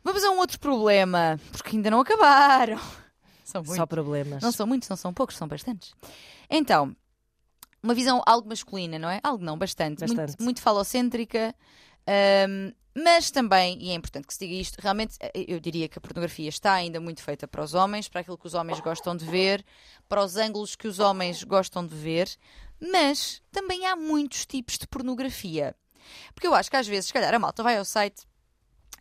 [0.04, 2.78] Vamos a um outro problema, porque ainda não acabaram.
[3.44, 3.76] são muitos.
[3.76, 4.42] Só problemas.
[4.42, 5.94] Não são muitos, não são poucos, são bastantes.
[6.50, 6.94] Então,
[7.82, 9.20] uma visão algo masculina, não é?
[9.22, 10.00] Algo não, bastante.
[10.00, 10.18] Bastante.
[10.30, 11.54] Muito, muito falocêntrica.
[12.06, 15.96] ahm, mas também, e é importante que se diga isto, realmente eh, eu diria que
[15.98, 19.16] a pornografia está ainda muito feita para os homens, para aquilo que os homens gostam
[19.16, 19.64] de ver,
[20.08, 22.28] para os ângulos que os homens gostam de ver,
[22.78, 25.74] mas também há muitos tipos de pornografia.
[26.34, 28.24] Porque eu acho que às vezes, se calhar, a malta vai ao site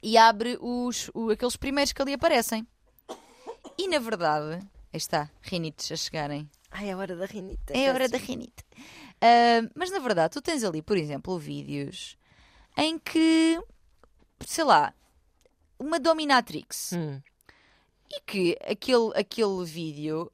[0.02, 2.68] e abre os, o- aqueles primeiros que ali aparecem.
[3.78, 4.56] E na verdade,
[4.94, 6.50] aí está, rinites a chegarem.
[6.72, 7.62] Ai, é a hora da rinite.
[7.74, 8.64] É hora da rinite.
[9.22, 12.18] Ah, mas na verdade, tu tens ali, por exemplo, vídeos
[12.78, 13.62] em que,
[14.46, 14.94] sei lá,
[15.78, 17.22] uma dominatrix Hum,
[18.10, 20.32] e que aquele, aquele vídeo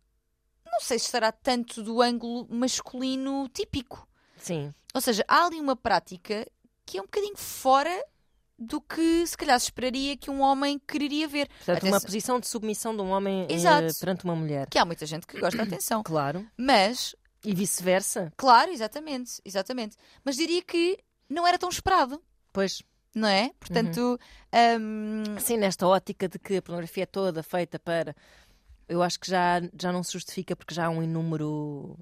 [0.65, 4.07] não sei se estará tanto do ângulo masculino típico.
[4.37, 4.73] sim.
[4.93, 6.47] Ou seja, há ali uma prática
[6.85, 8.05] que é um bocadinho fora
[8.57, 11.47] do que se calhar se esperaria que um homem quereria ver.
[11.47, 13.93] Portanto, uma posição de submissão de um homem eh, Exato.
[13.99, 14.67] perante uma mulher.
[14.69, 16.01] Que há muita gente que gosta de atenção.
[16.07, 16.45] Claro.
[16.57, 18.31] Mas E vice-versa.
[18.35, 19.95] Claro, exatamente, exatamente.
[20.23, 20.97] Mas diria que
[21.29, 22.81] não era tão esperado, Pois,
[23.13, 23.51] não é?
[23.59, 24.19] Portanto,
[24.79, 28.15] hum, sim, nesta ótica de que a pornografia é toda feita para.
[28.89, 31.97] Eu acho que já, já não se justifica porque já há um inúmero.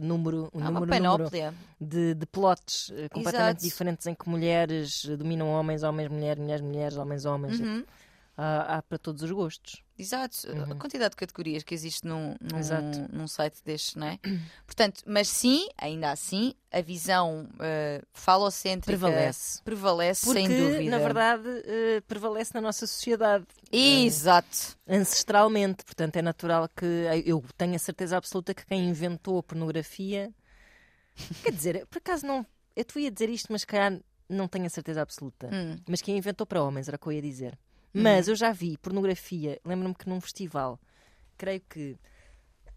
[0.00, 1.30] número, um há número, número
[1.78, 3.64] de, de plots eh, completamente Exato.
[3.64, 7.60] diferentes em que mulheres dominam homens, homens, mulheres, mulheres, mulheres, homens, homens.
[7.60, 7.84] Uhum,
[8.36, 9.80] Há, há para todos os gostos.
[9.96, 10.36] Exato,
[10.68, 12.58] a quantidade de categorias que existe num, num, Uhum.
[12.58, 13.08] Exato.
[13.12, 14.18] num site deste, não é?
[14.66, 19.62] Portanto, mas sim, ainda assim, a visão uh, falocêntrica Prevalece.
[19.62, 20.90] prevalece Porque, sem dúvida.
[20.90, 23.46] na verdade, eh, prevalece na nossa sociedade.
[23.70, 24.76] Exato.
[24.88, 26.84] ancestralmente, portanto é natural que
[27.24, 30.34] eu tenho a certeza absoluta que quem inventou a pornografia,
[31.42, 33.96] quer dizer, por acaso não, eu te ia dizer isto, mas se calhar
[34.28, 35.76] não tenho a certeza absoluta, Hum.
[35.86, 37.56] mas quem inventou para homens era o que eu ia dizer.
[37.94, 40.80] Mas eu já vi pornografia, lembro-me que num festival,
[41.38, 41.96] creio que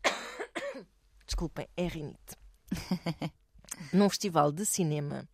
[1.26, 2.38] desculpem, é rinite.
[3.92, 5.28] num festival de cinema.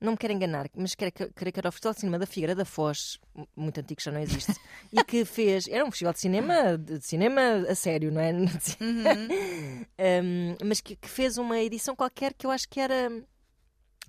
[0.00, 2.26] Não me quero enganar, mas creio que, creio que era o Festival de Cinema da
[2.26, 3.20] Figueira da Foz,
[3.54, 4.52] muito antigo, já não existe,
[4.92, 5.68] e que fez.
[5.68, 8.32] Era um festival de cinema, de de cinema a sério, não é?
[10.22, 13.08] Um, mas que, que fez uma edição qualquer que eu acho que era.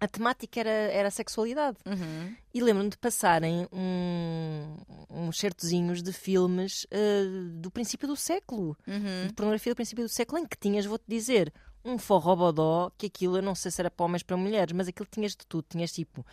[0.03, 1.77] A temática era, era a sexualidade.
[1.85, 2.35] Uhum.
[2.53, 4.75] E lembro-me de passarem um,
[5.09, 7.23] uns certozinhos de filmes eh,
[7.55, 9.27] do princípio do século Uhum.
[9.27, 11.53] de pornografia do princípio do século em que tinhas, vou-te dizer,
[11.85, 15.07] um forrobodó, que aquilo eu não sei se era para homens para mulheres, mas aquilo
[15.09, 15.65] tinhas de tudo.
[15.69, 16.25] Tinhas tipo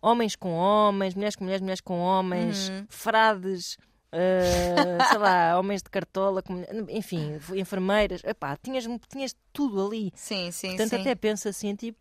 [0.00, 2.86] homens com homens, mulheres com mulheres, mulheres com homens, Uhum.
[2.88, 3.76] frades,
[4.12, 6.42] eh, sei lá, homens de cartola,
[6.90, 8.22] enfim, enfermeiras.
[8.24, 10.12] Epá, tinhas, tinhas tudo ali.
[10.14, 11.00] Sim, sim, Portanto, sim.
[11.00, 11.98] até penso assim, tipo,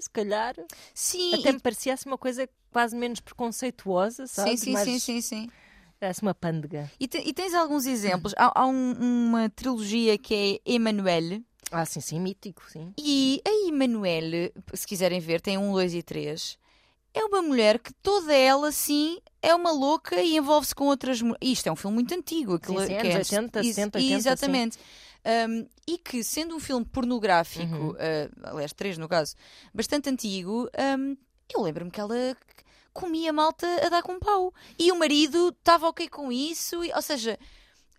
[0.00, 0.54] se calhar.
[0.94, 4.50] Sim, Até e- me parecia uma coisa quase menos preconceituosa, sabe?
[4.50, 5.50] sim, sim, Mais- sim, sim, sim.
[5.98, 6.90] Parece uma pândega.
[7.00, 8.34] E, te- e tens alguns exemplos.
[8.36, 8.92] Há, há um-
[9.28, 11.42] uma trilogia que é Emanuele.
[11.70, 12.92] Ah, sim, sim, mítico, sim.
[12.98, 16.58] E a Emanuele, se quiserem ver, tem um, dois e três.
[17.14, 21.40] É uma mulher que toda ela, sim, é uma louca e envolve-se com outras mulheres.
[21.58, 22.54] Isto é um filme muito antigo.
[22.56, 24.78] Aquilo, Sim, sim, que é anos 80, Ex- 70, 80, Exatamente.
[25.48, 27.90] Um, e que, sendo um filme pornográfico, Uhum.
[27.90, 27.96] uh,
[28.44, 29.34] aliás, três no caso,
[29.74, 30.68] bastante antigo,
[30.98, 31.16] um,
[31.52, 32.14] eu lembro-me que ela
[32.92, 34.54] comia malta a dar com pau.
[34.78, 37.36] E o marido estava ok com isso, e- ou seja,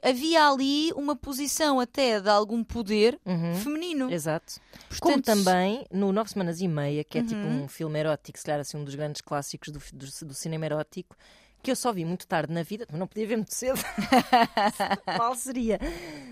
[0.01, 3.55] havia ali uma posição até de algum poder Uhum.
[3.55, 4.09] feminino.
[4.11, 4.59] Exato.
[5.01, 7.63] Como Portanto, também no Nove Semanas e Meia, que é tipo Uhum.
[7.63, 11.15] um filme erótico, se calhar assim um dos grandes clássicos do, do, do cinema erótico,
[11.67, 13.77] que eu só vi muito tarde na vida, não podia ver muito cedo,
[15.17, 15.77] mal seria,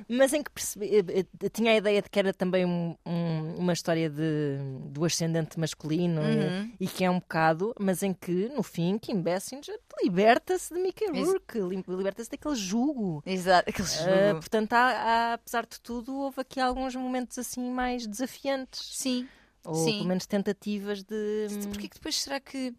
[0.08, 3.56] mas em que percebi, eh, eh, tinha a ideia de que era também um- um-
[3.58, 4.58] uma história de,
[4.92, 6.72] do ascendente masculino e- Uhum.
[6.80, 11.08] e, que é um bocado, mas em que no fim Kim Basinger liberta-se de Mickey
[11.08, 11.60] Rourke,
[11.90, 13.22] liberta-se daquele jugo.
[13.26, 14.40] Exato, aquele Uh, jogo.
[14.40, 18.82] portanto, há, há, apesar de tudo, houve aqui alguns momentos assim mais desafiantes.
[18.98, 19.28] Sim.
[19.66, 19.94] Ou Sim.
[19.98, 21.48] pelo menos tentativas de.
[21.70, 22.74] Porquê que depois será que.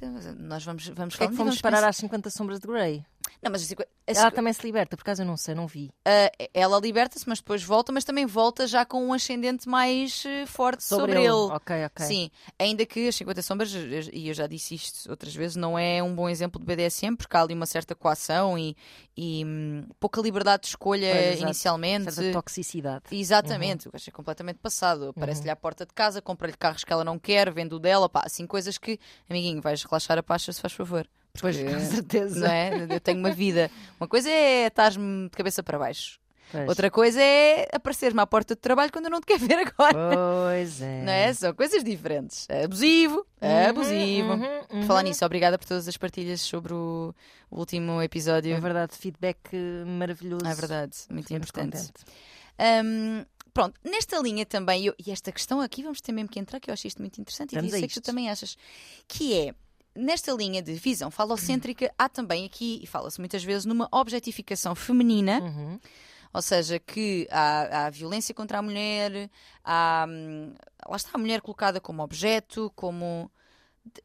[0.00, 3.04] É- Nós vamos, vamos Porquê é que fomos vamos parar às 50 Sombras de Grey?
[3.42, 3.74] Não, mas assim,
[4.06, 5.90] Ela também se liberta, por acaso eu não sei, não vi.
[6.06, 10.46] Uh, ela liberta-se, mas depois volta, mas também volta já com um ascendente mais uh,
[10.46, 11.28] forte sobre, ele.
[11.28, 12.06] Ok, ok.
[12.06, 13.72] Sim, ainda que as 50 sombras,
[14.12, 17.36] e eu já disse isto outras vezes, não é um bom exemplo de BDSM, porque
[17.36, 18.76] há ali uma certa coação e,
[19.16, 22.12] e, hum, pouca liberdade de escolha Pois, inicialmente.
[22.12, 23.04] Certa toxicidade.
[23.10, 25.08] Exatamente, o gajo é completamente passado.
[25.10, 28.22] Aparece-lhe à porta de casa, compra-lhe carros que ela não quer, vende o dela, pá,
[28.24, 28.98] assim coisas que,
[29.28, 31.06] amiguinho, vais relaxar a pacha se faz favor.
[31.40, 32.40] Pois, com certeza.
[32.40, 32.86] Não é?
[32.94, 33.70] Eu tenho uma vida.
[33.98, 36.20] Uma coisa é estás-me de cabeça para baixo.
[36.52, 36.68] Pois.
[36.68, 39.96] Outra coisa é aparecer-me à porta do trabalho quando eu não te quero ver agora.
[40.14, 41.02] Pois é.
[41.02, 41.32] Não é?
[41.32, 42.46] São coisas diferentes.
[42.50, 44.32] É abusivo, é abusivo.
[44.34, 47.14] Uhum, uhum, Por falar nisso, obrigada por todas as partilhas sobre o,
[47.50, 48.54] último episódio.
[48.54, 50.46] É verdade, feedback eh, maravilhoso.
[50.46, 51.90] É verdade, muito importante.
[52.84, 53.24] Hum,
[53.54, 56.68] pronto, nesta linha também, eu- e esta questão aqui vamos ter mesmo que entrar, que
[56.70, 58.56] eu acho isto muito interessante Vamos e sei que tu também achas,
[59.08, 59.54] que é,
[59.94, 65.40] nesta linha de visão falocêntrica, há também aqui, e fala-se muitas vezes, numa objetificação feminina,
[65.40, 65.78] Uhum.
[66.32, 69.30] ou seja, que há, há violência contra a mulher,
[69.64, 70.54] há, hum,
[70.88, 73.30] lá está a mulher colocada como objeto, como...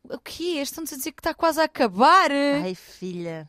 [0.10, 0.62] O que é?
[0.64, 2.32] Estão-nos a dizer que está quase a acabar?
[2.32, 3.48] Ai, filha.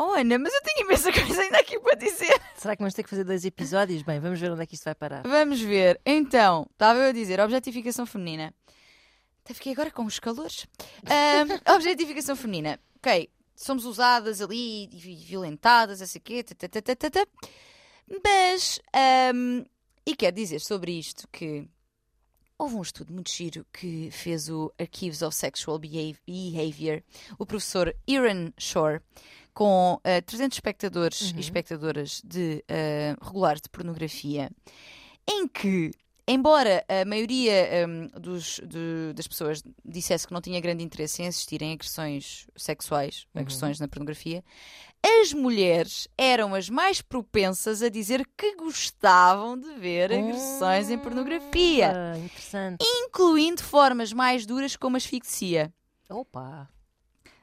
[0.00, 2.40] Oh, Ana, mas eu tenho imensa coisa ainda aqui para dizer.
[2.56, 4.02] Será que vamos ter que fazer dois episódios?
[4.02, 5.22] Bem, vamos ver onde é que isto vai parar.
[5.26, 6.00] Vamos ver.
[6.06, 8.54] Então, estava eu a dizer, objetificação feminina.
[9.48, 10.66] Até fiquei agora com os calores.
[11.06, 12.78] Ahm, objetificação feminina.
[12.96, 17.26] Ok, somos usadas ali e violentadas, essa aqui, tatatatata.
[18.22, 19.64] mas, ahm,
[20.04, 21.66] e quero dizer sobre isto que
[22.58, 27.02] houve um estudo muito giro que fez o Archives of Sexual Behav- Behavior,
[27.38, 29.00] o professor Aaron Shore,
[29.54, 34.50] com ah, 300 espectadores e espectadoras de ah, regulares de pornografia,
[35.26, 35.90] em que,
[36.28, 41.26] embora a maioria hum, dos- de- das pessoas dissesse que não tinha grande interesse em
[41.26, 44.44] assistir em agressões sexuais, agressões na pornografia,
[45.20, 51.92] as mulheres eram as mais propensas a dizer que gostavam de ver agressões em pornografia,
[51.96, 52.84] Ah, interessante.
[52.84, 55.72] incluindo formas mais duras como asfixia.
[56.10, 56.68] Opa.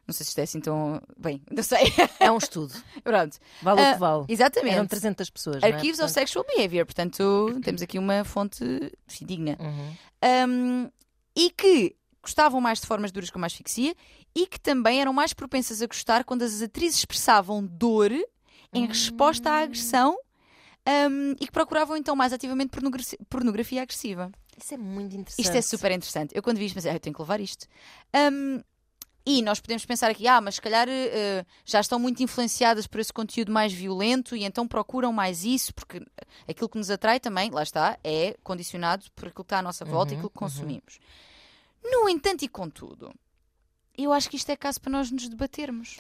[0.08, 1.02] Não sei se isto é assim tão.
[1.18, 1.80] Bem, não sei.
[2.20, 2.74] É um estudo.
[3.04, 3.38] Pronto.
[3.62, 4.26] Vale o Ah, que vale.
[4.30, 4.76] Exatamente.
[4.76, 5.64] Eram 300 pessoas.
[5.64, 5.68] é?
[5.68, 6.86] Archives of Portanto- Sexual Behavior.
[6.86, 8.64] Portanto, temos aqui uma fonte
[9.08, 9.58] fidedigna.
[9.60, 9.96] Uhum.
[10.84, 10.92] Um,
[11.36, 13.96] e que gostavam mais de formas duras como a asfixia
[14.36, 18.12] e que também eram mais propensas a gostar quando as atrizes expressavam dor
[18.74, 20.18] em resposta à agressão
[20.88, 24.32] um, e que procuravam então mais ativamente pornogra- pornografia agressiva.
[24.58, 25.46] Isso é muito interessante.
[25.46, 26.36] Isto é super interessante.
[26.36, 27.68] Eu quando vi isto pensei, ah, eu tenho que levar isto.
[28.34, 28.62] Um,
[29.26, 33.00] e nós podemos pensar aqui, ah, mas se calhar eh, já estão muito influenciadas por
[33.00, 36.00] esse conteúdo mais violento e então procuram mais isso, porque
[36.48, 39.84] aquilo que nos atrai também, lá está, é condicionado por aquilo que está à nossa
[39.84, 41.00] volta e Uhum, aquilo que consumimos.
[41.84, 43.14] No entanto e contudo,
[43.98, 45.98] eu acho que isto é caso para nós nos debatermos.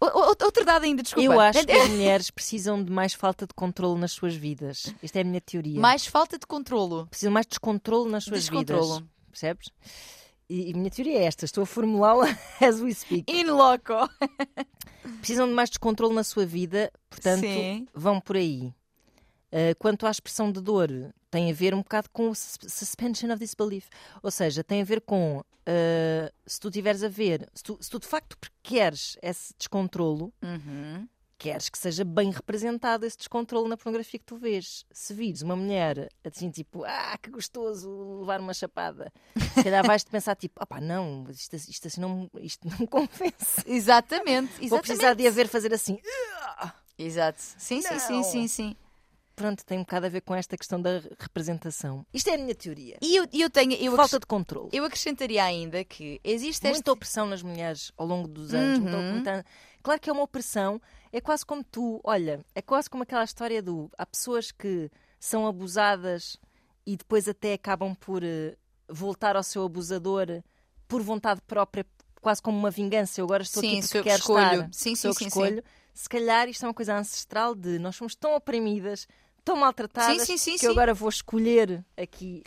[0.00, 1.24] Outro dado ainda, desculpa.
[1.30, 4.94] Eu acho que as mulheres precisam de mais falta de controle nas suas vidas.
[5.02, 5.78] Esta é a minha teoria.
[5.78, 7.06] Mais falta de controlo.
[7.08, 8.94] Precisam mais de descontrole nas suas Descontrolo.
[8.94, 9.08] vidas.
[9.30, 9.68] Percebes?
[10.50, 11.44] E, e a minha teoria é esta.
[11.44, 12.26] Estou a formulá-la
[12.60, 13.24] as we speak.
[13.32, 13.94] In loco.
[15.20, 17.86] Precisam de mais descontrole na sua vida, portanto, Sim.
[17.94, 18.72] vão por aí.
[19.52, 20.88] Uh, quanto à expressão de dor,
[21.30, 23.88] tem a ver um bocado com o sus- suspension of disbelief.
[24.22, 27.88] Ou seja, tem a ver com uh, se tu estiveres a ver, se tu, se
[27.90, 31.06] tu de facto queres esse descontrolo, Uhum.
[31.40, 34.84] Queres que seja bem representado esse descontrole na pornografia que tu vês.
[34.92, 39.10] Se vires uma mulher assim, tipo, ah, que gostoso levar uma chapada,
[39.54, 42.86] se calhar vais-te pensar, tipo, ah pá, não, isto, isto assim não, isto não me
[42.86, 43.62] convence.
[43.66, 44.68] Exatamente, exatamente.
[44.68, 45.98] Vou precisar de a ver fazer assim.
[46.98, 47.40] Exato.
[47.40, 48.76] Sim, sim, sim, sim, sim.
[49.34, 52.04] Pronto, tem um bocado a ver com esta questão da representação.
[52.12, 52.98] Isto é a minha teoria.
[53.00, 53.72] E eu, eu tenho.
[53.72, 54.68] Eu, Falta de controle.
[54.70, 56.68] eu acrescentaria ainda que existe.
[56.68, 58.78] Muita opressão nas mulheres ao longo dos anos.
[58.80, 59.12] Uhum.
[59.14, 59.42] muita-
[59.82, 60.78] Claro que é uma opressão.
[61.12, 63.90] É quase como tu, olha, é quase como aquela história do.
[63.98, 66.36] Há pessoas que são abusadas
[66.86, 68.56] e depois até acabam por eh,
[68.88, 70.42] voltar ao seu abusador
[70.86, 71.84] por vontade própria,
[72.20, 73.20] quase como uma vingança.
[73.20, 74.44] Eu agora estou Sim, aqui porque que quero escolho.
[74.46, 74.68] estar.
[74.72, 75.26] Sim, sim, sim, sim.
[75.26, 75.64] escolho.
[75.92, 79.06] Se calhar isto é uma coisa ancestral de nós somos tão oprimidas,
[79.44, 80.66] tão maltratadas, Sim, sim, sim, que sim.
[80.66, 82.42] eu agora vou escolher aqui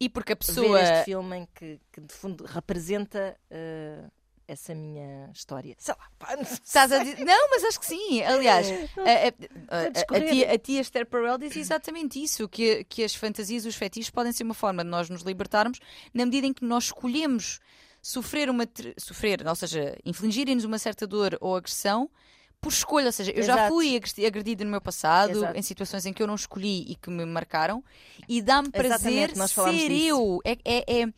[0.00, 0.78] E porque a pessoa.
[0.78, 4.04] ver este filme em que, que, de fundo representa eh,
[4.48, 5.74] essa minha história.
[5.78, 6.42] Sei lá, pá, não.
[6.64, 7.24] Estás a dizer...
[7.24, 8.22] Não, mas acho que sim.
[8.22, 8.66] Aliás,
[8.98, 13.64] a, a- a- a tia, tia Esther Perel diz exatamente isso: que, que as fantasias
[13.66, 15.78] os fetiches podem ser uma forma de nós nos libertarmos
[16.14, 17.58] na medida em que nós escolhemos
[18.02, 18.64] sofrer uma.
[18.98, 22.10] sofrer, ou seja, infligirem-nos uma certa dor ou agressão.
[22.58, 23.68] Por escolha, ou seja, eu já Exato.
[23.74, 25.58] fui agredi- agredida no meu passado, Exato.
[25.58, 27.84] em situações em que eu não escolhi e que me marcaram,
[28.26, 29.90] e dá-me prazer ser disso.
[29.92, 30.40] eu.
[30.42, 31.08] É, é, é,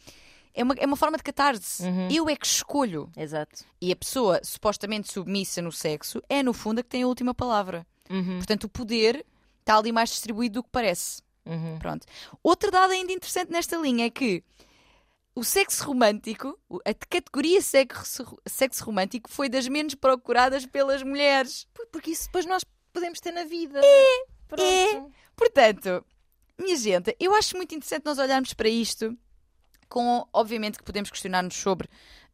[0.55, 1.83] é, uma, é uma forma de catarse.
[1.83, 2.09] Uhum.
[2.11, 3.11] Eu é que escolho.
[3.17, 3.65] Exato.
[3.81, 7.33] E a pessoa supostamente submissa no sexo é, no fundo, a que tem a última
[7.35, 7.87] palavra.
[8.11, 9.25] Uhum, Portanto, o poder
[9.61, 11.23] está ali mais distribuído do que parece.
[11.47, 11.79] uhum.
[11.79, 12.07] Pronto.
[12.43, 14.43] Outro dado ainda interessante nesta linha é que
[15.35, 21.67] o sexo romântico, a categoria sexo, sexo romântico foi das menos procuradas pelas mulheres.
[21.93, 23.81] Porque isso depois nós podemos ter na vida.
[23.85, 25.13] É, Pronto.
[25.37, 26.05] Portanto,
[26.59, 29.17] minha gente, eu acho muito interessante nós olharmos para isto
[29.89, 31.89] com, obviamente, que podemos questionar-nos sobre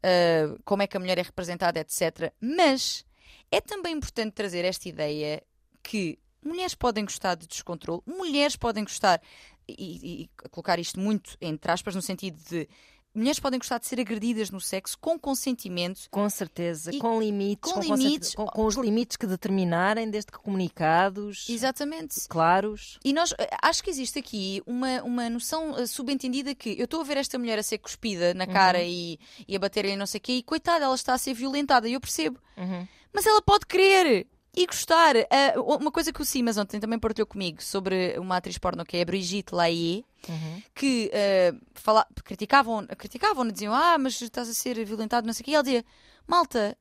[0.05, 2.32] ah, como é que a mulher é representada, etc.
[2.40, 3.07] Mas
[3.50, 5.42] é também importante trazer esta ideia
[5.82, 9.20] que mulheres podem gostar de descontrole, mulheres podem gostar,
[9.66, 12.68] e, e colocar isto muito entre aspas, no sentido de
[13.15, 16.09] mulheres podem gostar de ser agredidas no sexo com consentimento.
[16.11, 17.73] Com certeza, e com limites.
[17.73, 18.35] Com, com limites.
[18.35, 21.49] Com, com, os limites que determinarem, desde que comunicados.
[21.49, 22.29] Exatamente.
[22.29, 22.99] Claros.
[23.05, 27.01] E nós, eh, acho que existe aqui uma, uma noção eh, subentendida que eu estou
[27.01, 28.85] a ver esta mulher a ser cuspida na cara uhum.
[28.85, 31.89] e, e a bater-lhe não sei o quê, e coitada, ela está a ser violentada,
[31.89, 32.39] e eu percebo.
[32.57, 32.87] Uhum.
[33.12, 35.16] Mas ela pode querer e gostar.
[35.16, 38.96] Uh, uma coisa que o Simas ontem também partilhou comigo sobre uma atriz porno que
[38.96, 40.62] é a Brigitte Laie, uhum.
[40.74, 45.44] que uh, fala, criticavam, criticavam, diziam, ah, mas estás a ser violentado, não sei o
[45.44, 45.50] quê.
[45.50, 45.84] E ela dizia,
[46.26, 46.76] malta,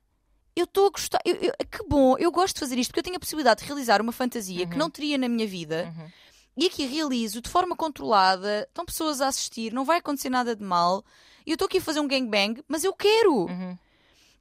[0.56, 3.04] eu estou a gostar, eu, eu, que bom, eu gosto de fazer isto, porque eu
[3.04, 4.70] tenho a possibilidade de realizar uma fantasia uhum.
[4.70, 5.92] que não teria na minha vida.
[5.98, 6.08] Uhum.
[6.56, 10.64] E aqui realizo de forma controlada, estão pessoas a assistir, não vai acontecer nada de
[10.64, 11.04] mal.
[11.46, 13.46] E eu estou aqui a fazer um gangbang, mas eu quero.
[13.46, 13.78] Uhum.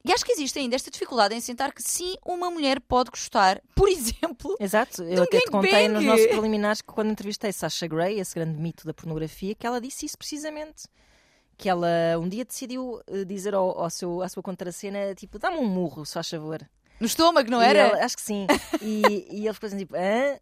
[0.05, 3.63] E acho que existe ainda esta dificuldade em sentar que sim, uma mulher pode gostar,
[3.75, 4.57] por exemplo.
[4.59, 8.59] Exato, eu até te contei nos nossos preliminares que quando entrevistei Sasha Grey, esse grande
[8.59, 10.85] mito da pornografia, que ela disse isso precisamente.
[11.57, 15.59] Que ela um dia decidiu eh, dizer ao, ao seu, à sua contracena, tipo, dá-me
[15.59, 16.69] um murro, se faz favor.
[16.99, 17.79] No estômago, não era?
[17.79, 18.47] Ela, acho que sim.
[18.83, 20.39] e, e ele ficou assim, tipo, hã?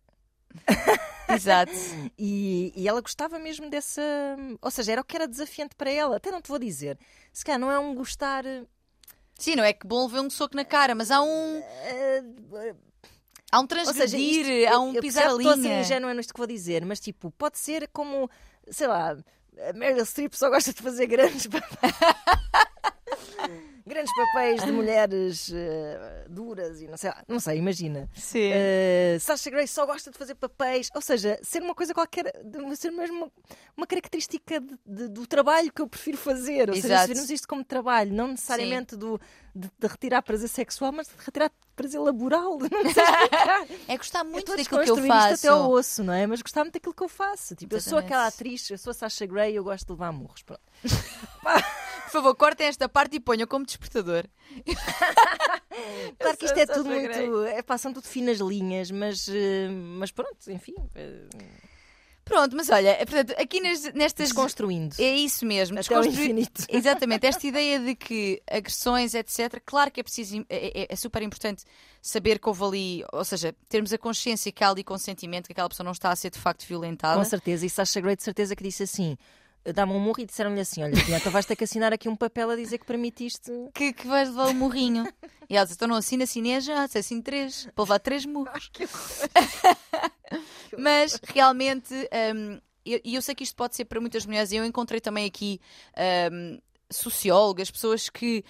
[1.34, 1.72] Exato.
[2.18, 4.02] e, e, ela gostava mesmo dessa.
[4.62, 6.16] Ou seja, era o que era desafiante para ela.
[6.16, 6.98] Até não te vou dizer.
[7.32, 8.44] Se calhar não é um gostar
[9.40, 11.62] Sim, não é que bom ver um soco na cara, mas há um.
[13.50, 15.50] Há um transgredir, seja, isto, há um eu pisar a linha.
[15.50, 18.30] Estou a ser ingênua nisto que vou dizer, mas tipo, pode ser como,
[18.70, 19.16] sei lá,
[19.68, 21.48] a Meryl Streep só gosta de fazer grandes
[23.90, 28.08] grandes papéis de mulheres uh, duras e não sei, não sei, imagina.
[28.14, 28.50] Sim.
[28.50, 32.32] Uh, Sasha Grey só gosta de fazer papéis, ou seja, ser uma coisa qualquer,
[32.76, 33.32] ser mesmo uma,
[33.76, 36.70] uma característica de, de, do trabalho que eu prefiro fazer.
[36.70, 36.88] Ou Exato.
[36.88, 39.20] seja, se virmos isto como trabalho, não necessariamente do,
[39.54, 42.58] de, de, retirar prazer sexual, mas de retirar prazer laboral.
[43.88, 45.34] É gostar muito daquilo que eu faço.
[45.34, 46.26] Isto até ao osso, não é?
[46.26, 47.56] Mas gostar muito daquilo que eu faço.
[47.56, 50.42] Tipo, eu sou aquela atriz, eu sou a Sasha Grey, eu gosto de levar murros.
[50.42, 50.62] Pronto.
[52.10, 54.24] Por favor, cortem esta parte e ponham como despertador.
[56.18, 57.44] claro que isto é tudo muito.
[57.44, 60.74] É, passam tudo finas linhas, mas, eh, mas pronto, enfim.
[60.96, 61.28] Eh,
[62.24, 64.26] pronto, mas olha, portanto, aqui nestas.
[64.26, 64.96] Desconstruindo.
[64.98, 65.78] É isso mesmo.
[65.78, 66.30] Até desconstruir...
[66.30, 66.64] infinito.
[66.68, 67.26] Exatamente.
[67.28, 69.62] Esta ideia de que agressões, etc.
[69.64, 70.44] Claro que é preciso.
[70.48, 71.62] É, é, é, super importante
[72.02, 73.04] saber que houve ali.
[73.12, 76.16] Ou seja, termos a consciência que há ali consentimento, que aquela pessoa não está a
[76.16, 77.18] ser de facto violentada.
[77.18, 77.64] Com certeza.
[77.64, 79.16] E Sasha Grey de certeza que disse assim
[79.64, 82.50] dá-me um murro e disseram-lhe assim: Olha, então vais ter que assinar aqui um papel
[82.50, 83.50] a dizer que permitiste.
[83.74, 85.06] Que, que vais levar o um murrinho.
[85.48, 88.70] e ela disse: Então não assina, assinei já, se assino três, para levar três murros.
[90.78, 91.94] Mas realmente,
[92.34, 95.00] um, e eu, eu, sei que isto pode ser para muitas mulheres, e eu encontrei
[95.00, 95.60] também aqui.
[96.32, 96.58] Um,
[96.92, 98.44] sociólogas, pessoas que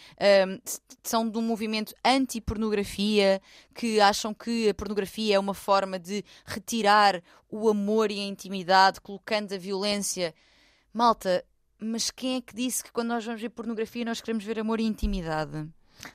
[0.48, 0.58] um,
[1.02, 3.38] são de um movimento anti-pornografia,
[3.74, 8.98] que acham que a pornografia é uma forma de retirar o amor e a intimidade,
[8.98, 10.34] colocando a violência
[10.92, 11.44] Malta,
[11.78, 14.80] mas quem é que disse que quando nós vamos ver pornografia nós queremos ver amor
[14.80, 15.68] e intimidade?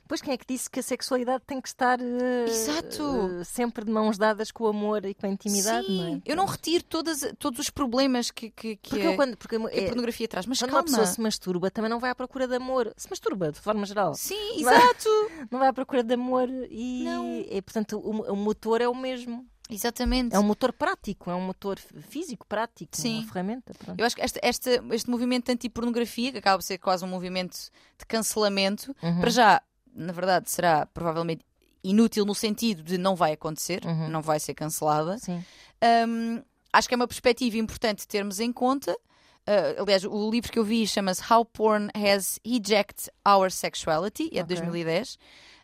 [0.08, 3.02] Pois quem é que disse que a sexualidade tem que estar uh, Exato.
[3.02, 5.86] Uh, sempre de mãos dadas com o amor e com a intimidade?
[5.86, 5.98] Sim.
[5.98, 6.22] Não é?
[6.24, 9.66] Eu não retiro todas, todos os problemas que, que, que, porque a, quando, porque que
[9.66, 10.46] a é, pornografia traz.
[10.46, 10.82] Mas quando calma.
[10.82, 12.92] uma pessoa se masturba, também não vai à procura de amor.
[12.96, 14.14] Se masturba, de forma geral.
[14.14, 15.08] Sim, exato.
[15.08, 17.40] Não vai, não vai à procura de amor e, não.
[17.48, 19.46] e portanto, o, o motor é o mesmo.
[19.70, 20.34] Exatamente.
[20.34, 23.18] É um motor prático, é um motor físico prático, Sim.
[23.18, 23.74] uma ferramenta.
[23.74, 23.98] Pronto.
[23.98, 27.08] Eu acho que este, este, este movimento de antipornografia, que acaba por ser quase um
[27.08, 27.56] movimento
[27.98, 29.20] de cancelamento, uhum.
[29.20, 29.62] para já,
[29.94, 31.44] na verdade, será provavelmente
[31.82, 34.08] inútil no sentido de não vai acontecer, uhum.
[34.08, 35.16] não vai ser cancelada.
[36.08, 36.42] Um,
[36.72, 38.92] acho que é uma perspectiva importante termos em conta.
[38.92, 44.42] Uh, aliás, o livro que eu vi chama-se How Porn Has Hijacked Our Sexuality, é
[44.42, 44.56] de okay.
[44.56, 45.18] 2010.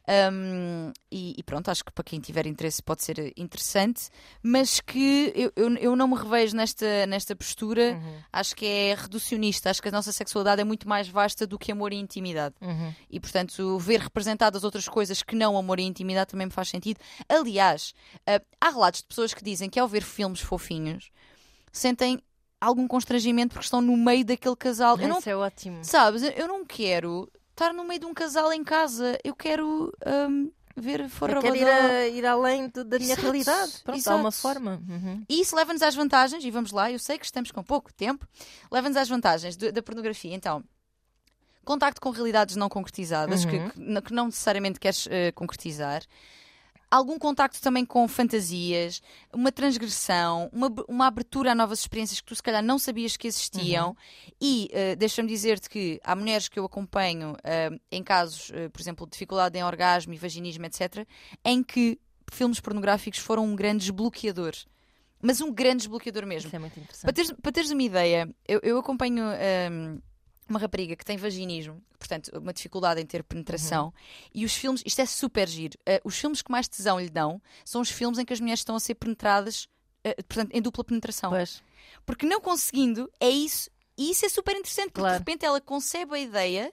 [0.09, 4.09] Um, e, e, pronto, acho que para quem tiver interesse pode ser interessante,
[4.43, 8.19] mas que eu, eu, eu não me revejo nesta, nesta postura, uhum.
[8.33, 11.71] acho que é reducionista, acho que a nossa sexualidade é muito mais vasta do que
[11.71, 12.55] amor e intimidade.
[12.61, 12.93] Uhum.
[13.09, 16.99] E portanto, ver representadas outras coisas que não amor e intimidade também me faz sentido.
[17.29, 17.95] Aliás,
[18.29, 21.11] uh, há relatos de pessoas que dizem que ao ver filmes fofinhos
[21.73, 22.21] sentem
[22.61, 24.97] algum constrangimento porque estão no meio daquele casal.
[24.97, 25.79] Isso não, é ótimo.
[25.85, 29.19] Sabes, eu não quero estar no meio de um casal em casa.
[29.23, 33.23] Eu quero um, ver fora Eu quero ir, a, ir além de, da minha Exato.
[33.23, 33.73] realidade.
[33.85, 34.17] Pronto, Exato.
[34.17, 34.83] há uma forma.
[34.89, 35.25] Uhum.
[35.29, 38.27] E isso leva-nos às vantagens, e vamos lá, eu sei que estamos com pouco tempo,
[38.71, 40.35] leva-nos às vantagens de, da pornografia.
[40.35, 40.65] Então,
[41.65, 43.71] contacto com realidades não concretizadas, uhum.
[43.71, 46.03] que, que, não necessariamente queres uh, concretizar
[46.93, 49.01] algum contacto também com fantasias,
[49.33, 53.27] uma transgressão, uma, uma abertura a novas experiências que tu se calhar não sabias que
[53.27, 53.89] existiam.
[53.89, 53.97] Uhum.
[54.39, 58.83] E uh, deixa-me dizer-te que há mulheres que eu acompanho uh, em casos, uh, por
[58.83, 61.07] exemplo, de dificuldade em orgasmo e vaginismo, etc.,
[61.43, 61.99] em que
[62.31, 64.53] filmes pornográficos foram um grande desbloqueador.
[65.23, 66.49] Mas um grande desbloqueador mesmo.
[66.49, 67.03] Isso é muito interessante.
[67.05, 69.99] Para teres, para teres uma ideia, eu, eu acompanho hum,
[70.49, 73.93] uma rapariga que tem vaginismo, portanto, uma dificuldade em ter penetração, Uhum.
[74.35, 77.41] e os filmes, isto é super giro, uh, os filmes que mais tesão lhe dão
[77.65, 79.65] são os filmes em que as mulheres estão a ser penetradas,
[80.07, 81.31] uh, portanto, em dupla penetração.
[81.31, 81.63] Pois,
[82.05, 85.15] Porque não conseguindo, é isso, e isso é super interessante, porque Claro.
[85.15, 86.73] de repente ela concebe a ideia,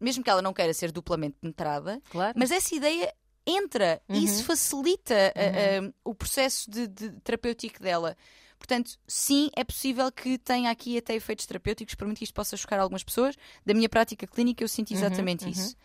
[0.00, 2.32] mesmo que ela não queira ser duplamente penetrada, claro.
[2.36, 3.12] mas essa ideia
[3.46, 4.24] entra e Uhum.
[4.24, 8.16] isso facilita uh, uh, o processo de, de terapêutico dela.
[8.62, 12.56] Portanto, sim, é possível que tenha aqui até efeitos terapêuticos, por muito que isto possa
[12.56, 13.34] chocar algumas pessoas.
[13.66, 15.50] Da minha prática clínica, eu sinto exatamente uhum.
[15.50, 15.76] isso.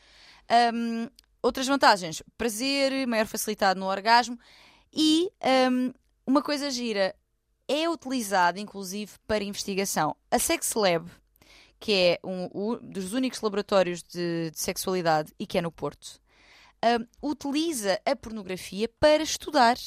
[0.75, 1.09] Um,
[1.41, 4.37] outras vantagens: prazer, maior facilidade no orgasmo
[4.93, 5.27] e
[5.71, 5.91] um,
[6.23, 7.15] uma coisa gira
[7.67, 10.15] é utilizado, inclusive, para investigação.
[10.29, 11.09] A Sex Lab,
[11.79, 16.21] que é um, o- dos únicos laboratórios de, de sexualidade e que é no Porto,
[17.21, 19.77] um, utiliza a pornografia para estudar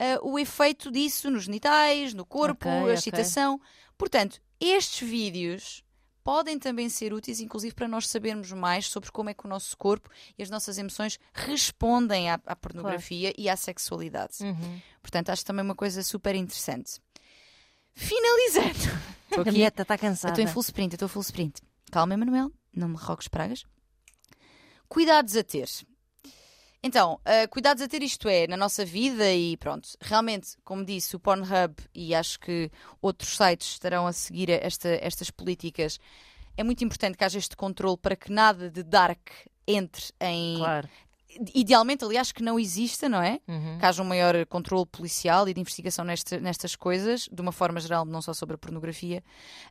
[0.00, 3.60] uh, o efeito disso nos genitais, no corpo, Ok, a excitação.
[3.96, 5.84] Portanto, estes vídeos
[6.24, 9.76] podem também ser úteis, inclusive, para nós sabermos mais sobre como é que o nosso
[9.76, 14.42] corpo e as nossas emoções respondem à, à pornografia e à sexualidade.
[14.42, 14.80] Uhum.
[15.02, 17.00] Portanto, acho também uma coisa super interessante.
[17.94, 19.00] Finalizando.
[19.30, 20.32] Estou A aqui Mieta está eu cansada.
[20.32, 21.60] estou em full sprint, estou full sprint.
[21.92, 23.64] Calma, Emanuel, não me rogues pragas.
[24.88, 25.68] Cuidados a ter.
[26.82, 29.88] Então, uh, cuidados a ter isto é, na nossa vida e pronto.
[30.00, 32.70] Realmente, como disse, o Pornhub e acho que
[33.02, 35.98] outros sites estarão a seguir esta- estas políticas.
[36.56, 39.28] É muito importante que haja este controle para que nada de dark
[39.66, 40.56] entre em...
[40.56, 40.88] Claro.
[41.54, 43.38] Idealmente, aliás, que não exista, não é?
[43.46, 43.78] Uhum.
[43.78, 47.78] que haja um maior controle policial e de investigação nesta- nestas coisas, de uma forma
[47.78, 49.22] geral, não só sobre a pornografia,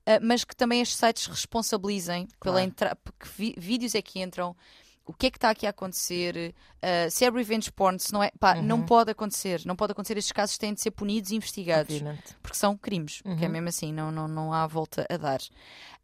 [0.05, 2.59] ah, mas que também estes sites responsabilizem pela Claro.
[2.59, 4.55] entra- que vi- vídeos é que entram.
[5.09, 6.53] O que é que está aqui a acontecer?
[6.83, 8.29] ah, se é revenge porn, se não é.
[8.39, 8.85] Pá, não Uhum.
[8.85, 9.61] pode acontecer.
[9.65, 10.17] Não pode acontecer.
[10.17, 11.95] Estes casos têm de ser punidos e investigados.
[11.95, 12.35] Obviamente.
[12.43, 13.21] Porque são crimes.
[13.23, 13.53] Porque é Uhum.
[13.53, 15.39] mesmo assim, não, não, não há volta a dar.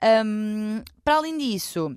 [0.01, 1.95] Ahm, para além disso,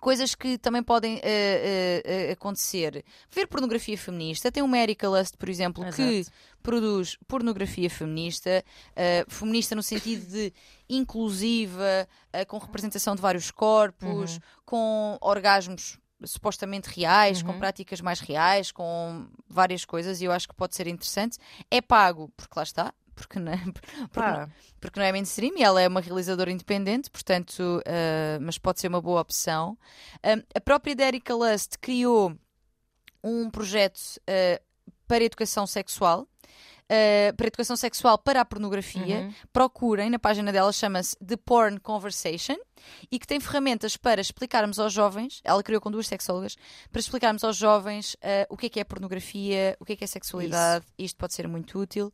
[0.00, 3.04] coisas que também podem eh, eh, acontecer.
[3.30, 4.52] Ver pornografia feminista.
[4.52, 6.36] Tem uma Erika Lust, por exemplo, que Exato.
[6.62, 10.52] produz pornografia feminista, eh, feminista no sentido de
[10.88, 12.08] inclusiva,
[12.46, 14.40] com representação de vários corpos, Uhum.
[14.64, 17.58] com orgasmos supostamente reais, com Uhum.
[17.58, 21.38] práticas mais reais, com várias coisas, e eu acho que pode ser interessante.
[21.70, 23.52] É pago, porque lá está, porque não,
[24.10, 28.38] porque Pá, não, porque não é mainstream e ela é uma realizadora independente, portanto, eh,
[28.40, 29.76] mas pode ser uma boa opção.
[30.24, 32.34] Um, a própria Erika Lust criou
[33.22, 34.60] um projeto eh,
[35.08, 36.26] para educação sexual.
[36.88, 39.34] Eh, para educação sexual para a pornografia, Uhum.
[39.52, 42.56] procurem na página dela, chama-se The Porn Conversation
[43.10, 46.56] e que tem ferramentas para explicarmos aos jovens, ela criou com duas sexólogas,
[46.92, 50.04] para explicarmos aos jovens eh, o que é que é pornografia, o que é que
[50.04, 52.12] é sexualidade, isto pode ser muito útil.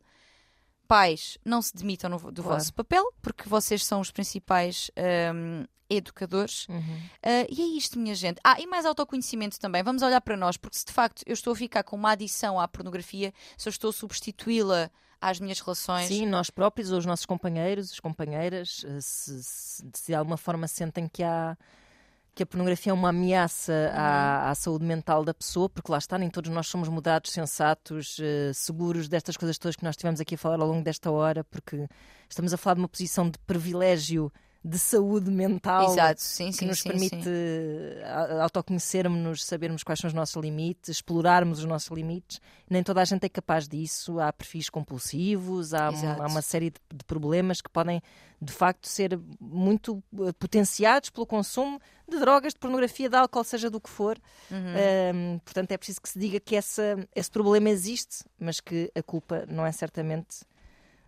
[0.87, 2.57] Pais, não se demitam no- do Claro.
[2.59, 6.67] vosso papel, porque vocês são os principais ehm, educadores.
[6.69, 6.99] Uhum.
[7.21, 8.39] Ah, e é isto, minha gente.
[8.43, 9.81] Ah, e mais autoconhecimento também.
[9.83, 12.59] Vamos olhar para nós, porque se de facto eu estou a ficar com uma adição
[12.59, 14.89] à pornografia, se eu estou a substituí-la
[15.21, 16.07] às minhas relações.
[16.07, 20.35] Sim, nós próprios ou os nossos companheiros, as companheiras, eh, se, se- se de alguma
[20.37, 21.57] forma sentem que há
[22.35, 26.17] que a pornografia é uma ameaça à, à saúde mental da pessoa, porque lá está,
[26.17, 30.33] nem todos nós somos moderados, sensatos, eh, seguros destas coisas todas que nós estivemos aqui
[30.33, 31.87] a falar ao longo desta hora, porque
[32.27, 34.31] estamos a falar de uma posição de privilégio
[34.63, 37.29] de saúde mental Exato, sim, que sim, nos sim, permite
[38.41, 42.39] autoconhecermos-nos, sabermos quais são os nossos limites, explorarmos os nossos limites.
[42.69, 44.19] Nem toda a gente é capaz disso.
[44.19, 48.01] Há perfis compulsivos, há, há uma série de, de problemas que podem,
[48.41, 53.69] de facto, ser muito eh, potenciados pelo consumo de drogas, de pornografia, de álcool, seja
[53.69, 54.17] do que for.
[54.49, 54.57] Uhum.
[54.57, 59.03] Ahm, portanto, é preciso que se diga que essa, esse problema existe, mas que a
[59.03, 60.45] culpa não é certamente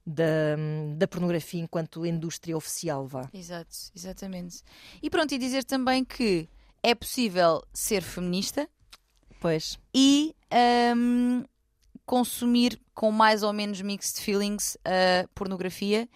[0.06, 0.56] da,
[0.98, 3.30] da pornografia enquanto indústria oficial, vá.
[3.34, 4.62] Exato, exatamente.
[5.02, 6.48] E pronto, e dizer também que
[6.84, 8.70] é possível ser feminista
[9.40, 11.44] Pois, e ahm,
[12.06, 16.08] consumir com mais ou menos mixed feelings a pornografia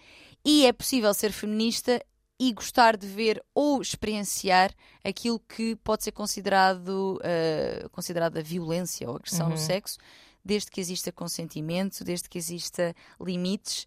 [0.44, 2.00] e é possível ser feminista
[2.38, 4.72] e gostar de ver ou experienciar
[5.04, 9.52] aquilo que pode ser considerado uh, considerada violência ou agressão Uhum.
[9.52, 9.98] no sexo,
[10.44, 13.86] desde que exista consentimento, desde que exista limites.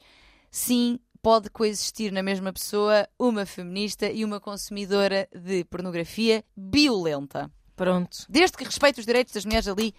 [0.52, 8.26] Sim, pode coexistir na mesma pessoa uma feminista e uma consumidora de pornografia violenta, pronto.
[8.30, 9.96] desde que respeite os direitos das mulheres ali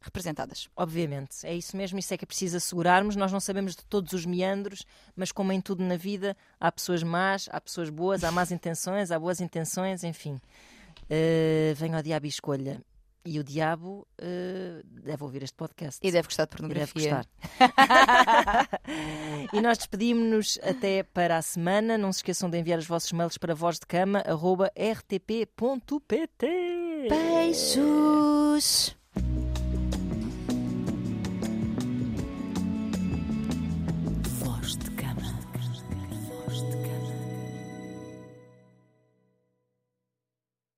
[0.00, 0.68] representadas.
[0.76, 3.16] Obviamente, é isso mesmo, isso é que é preciso assegurarmos.
[3.16, 4.84] Nós não sabemos de todos os meandros,
[5.16, 9.10] mas como em tudo na vida, há pessoas más, há pessoas boas, há más intenções,
[9.10, 10.34] há boas intenções, enfim.
[11.04, 12.80] Uh, venha ao diabo e escolha.
[13.30, 16.00] E o diabo uh, deve ouvir este podcast.
[16.02, 17.10] E deve gostar de E pornografia.
[17.10, 17.26] deve gostar.
[19.52, 21.98] e nós despedimos-nos até para a semana.
[21.98, 26.46] Não se esqueçam de enviar os vossos mails para vozdecama.rtp.pt
[27.10, 28.97] Beijos!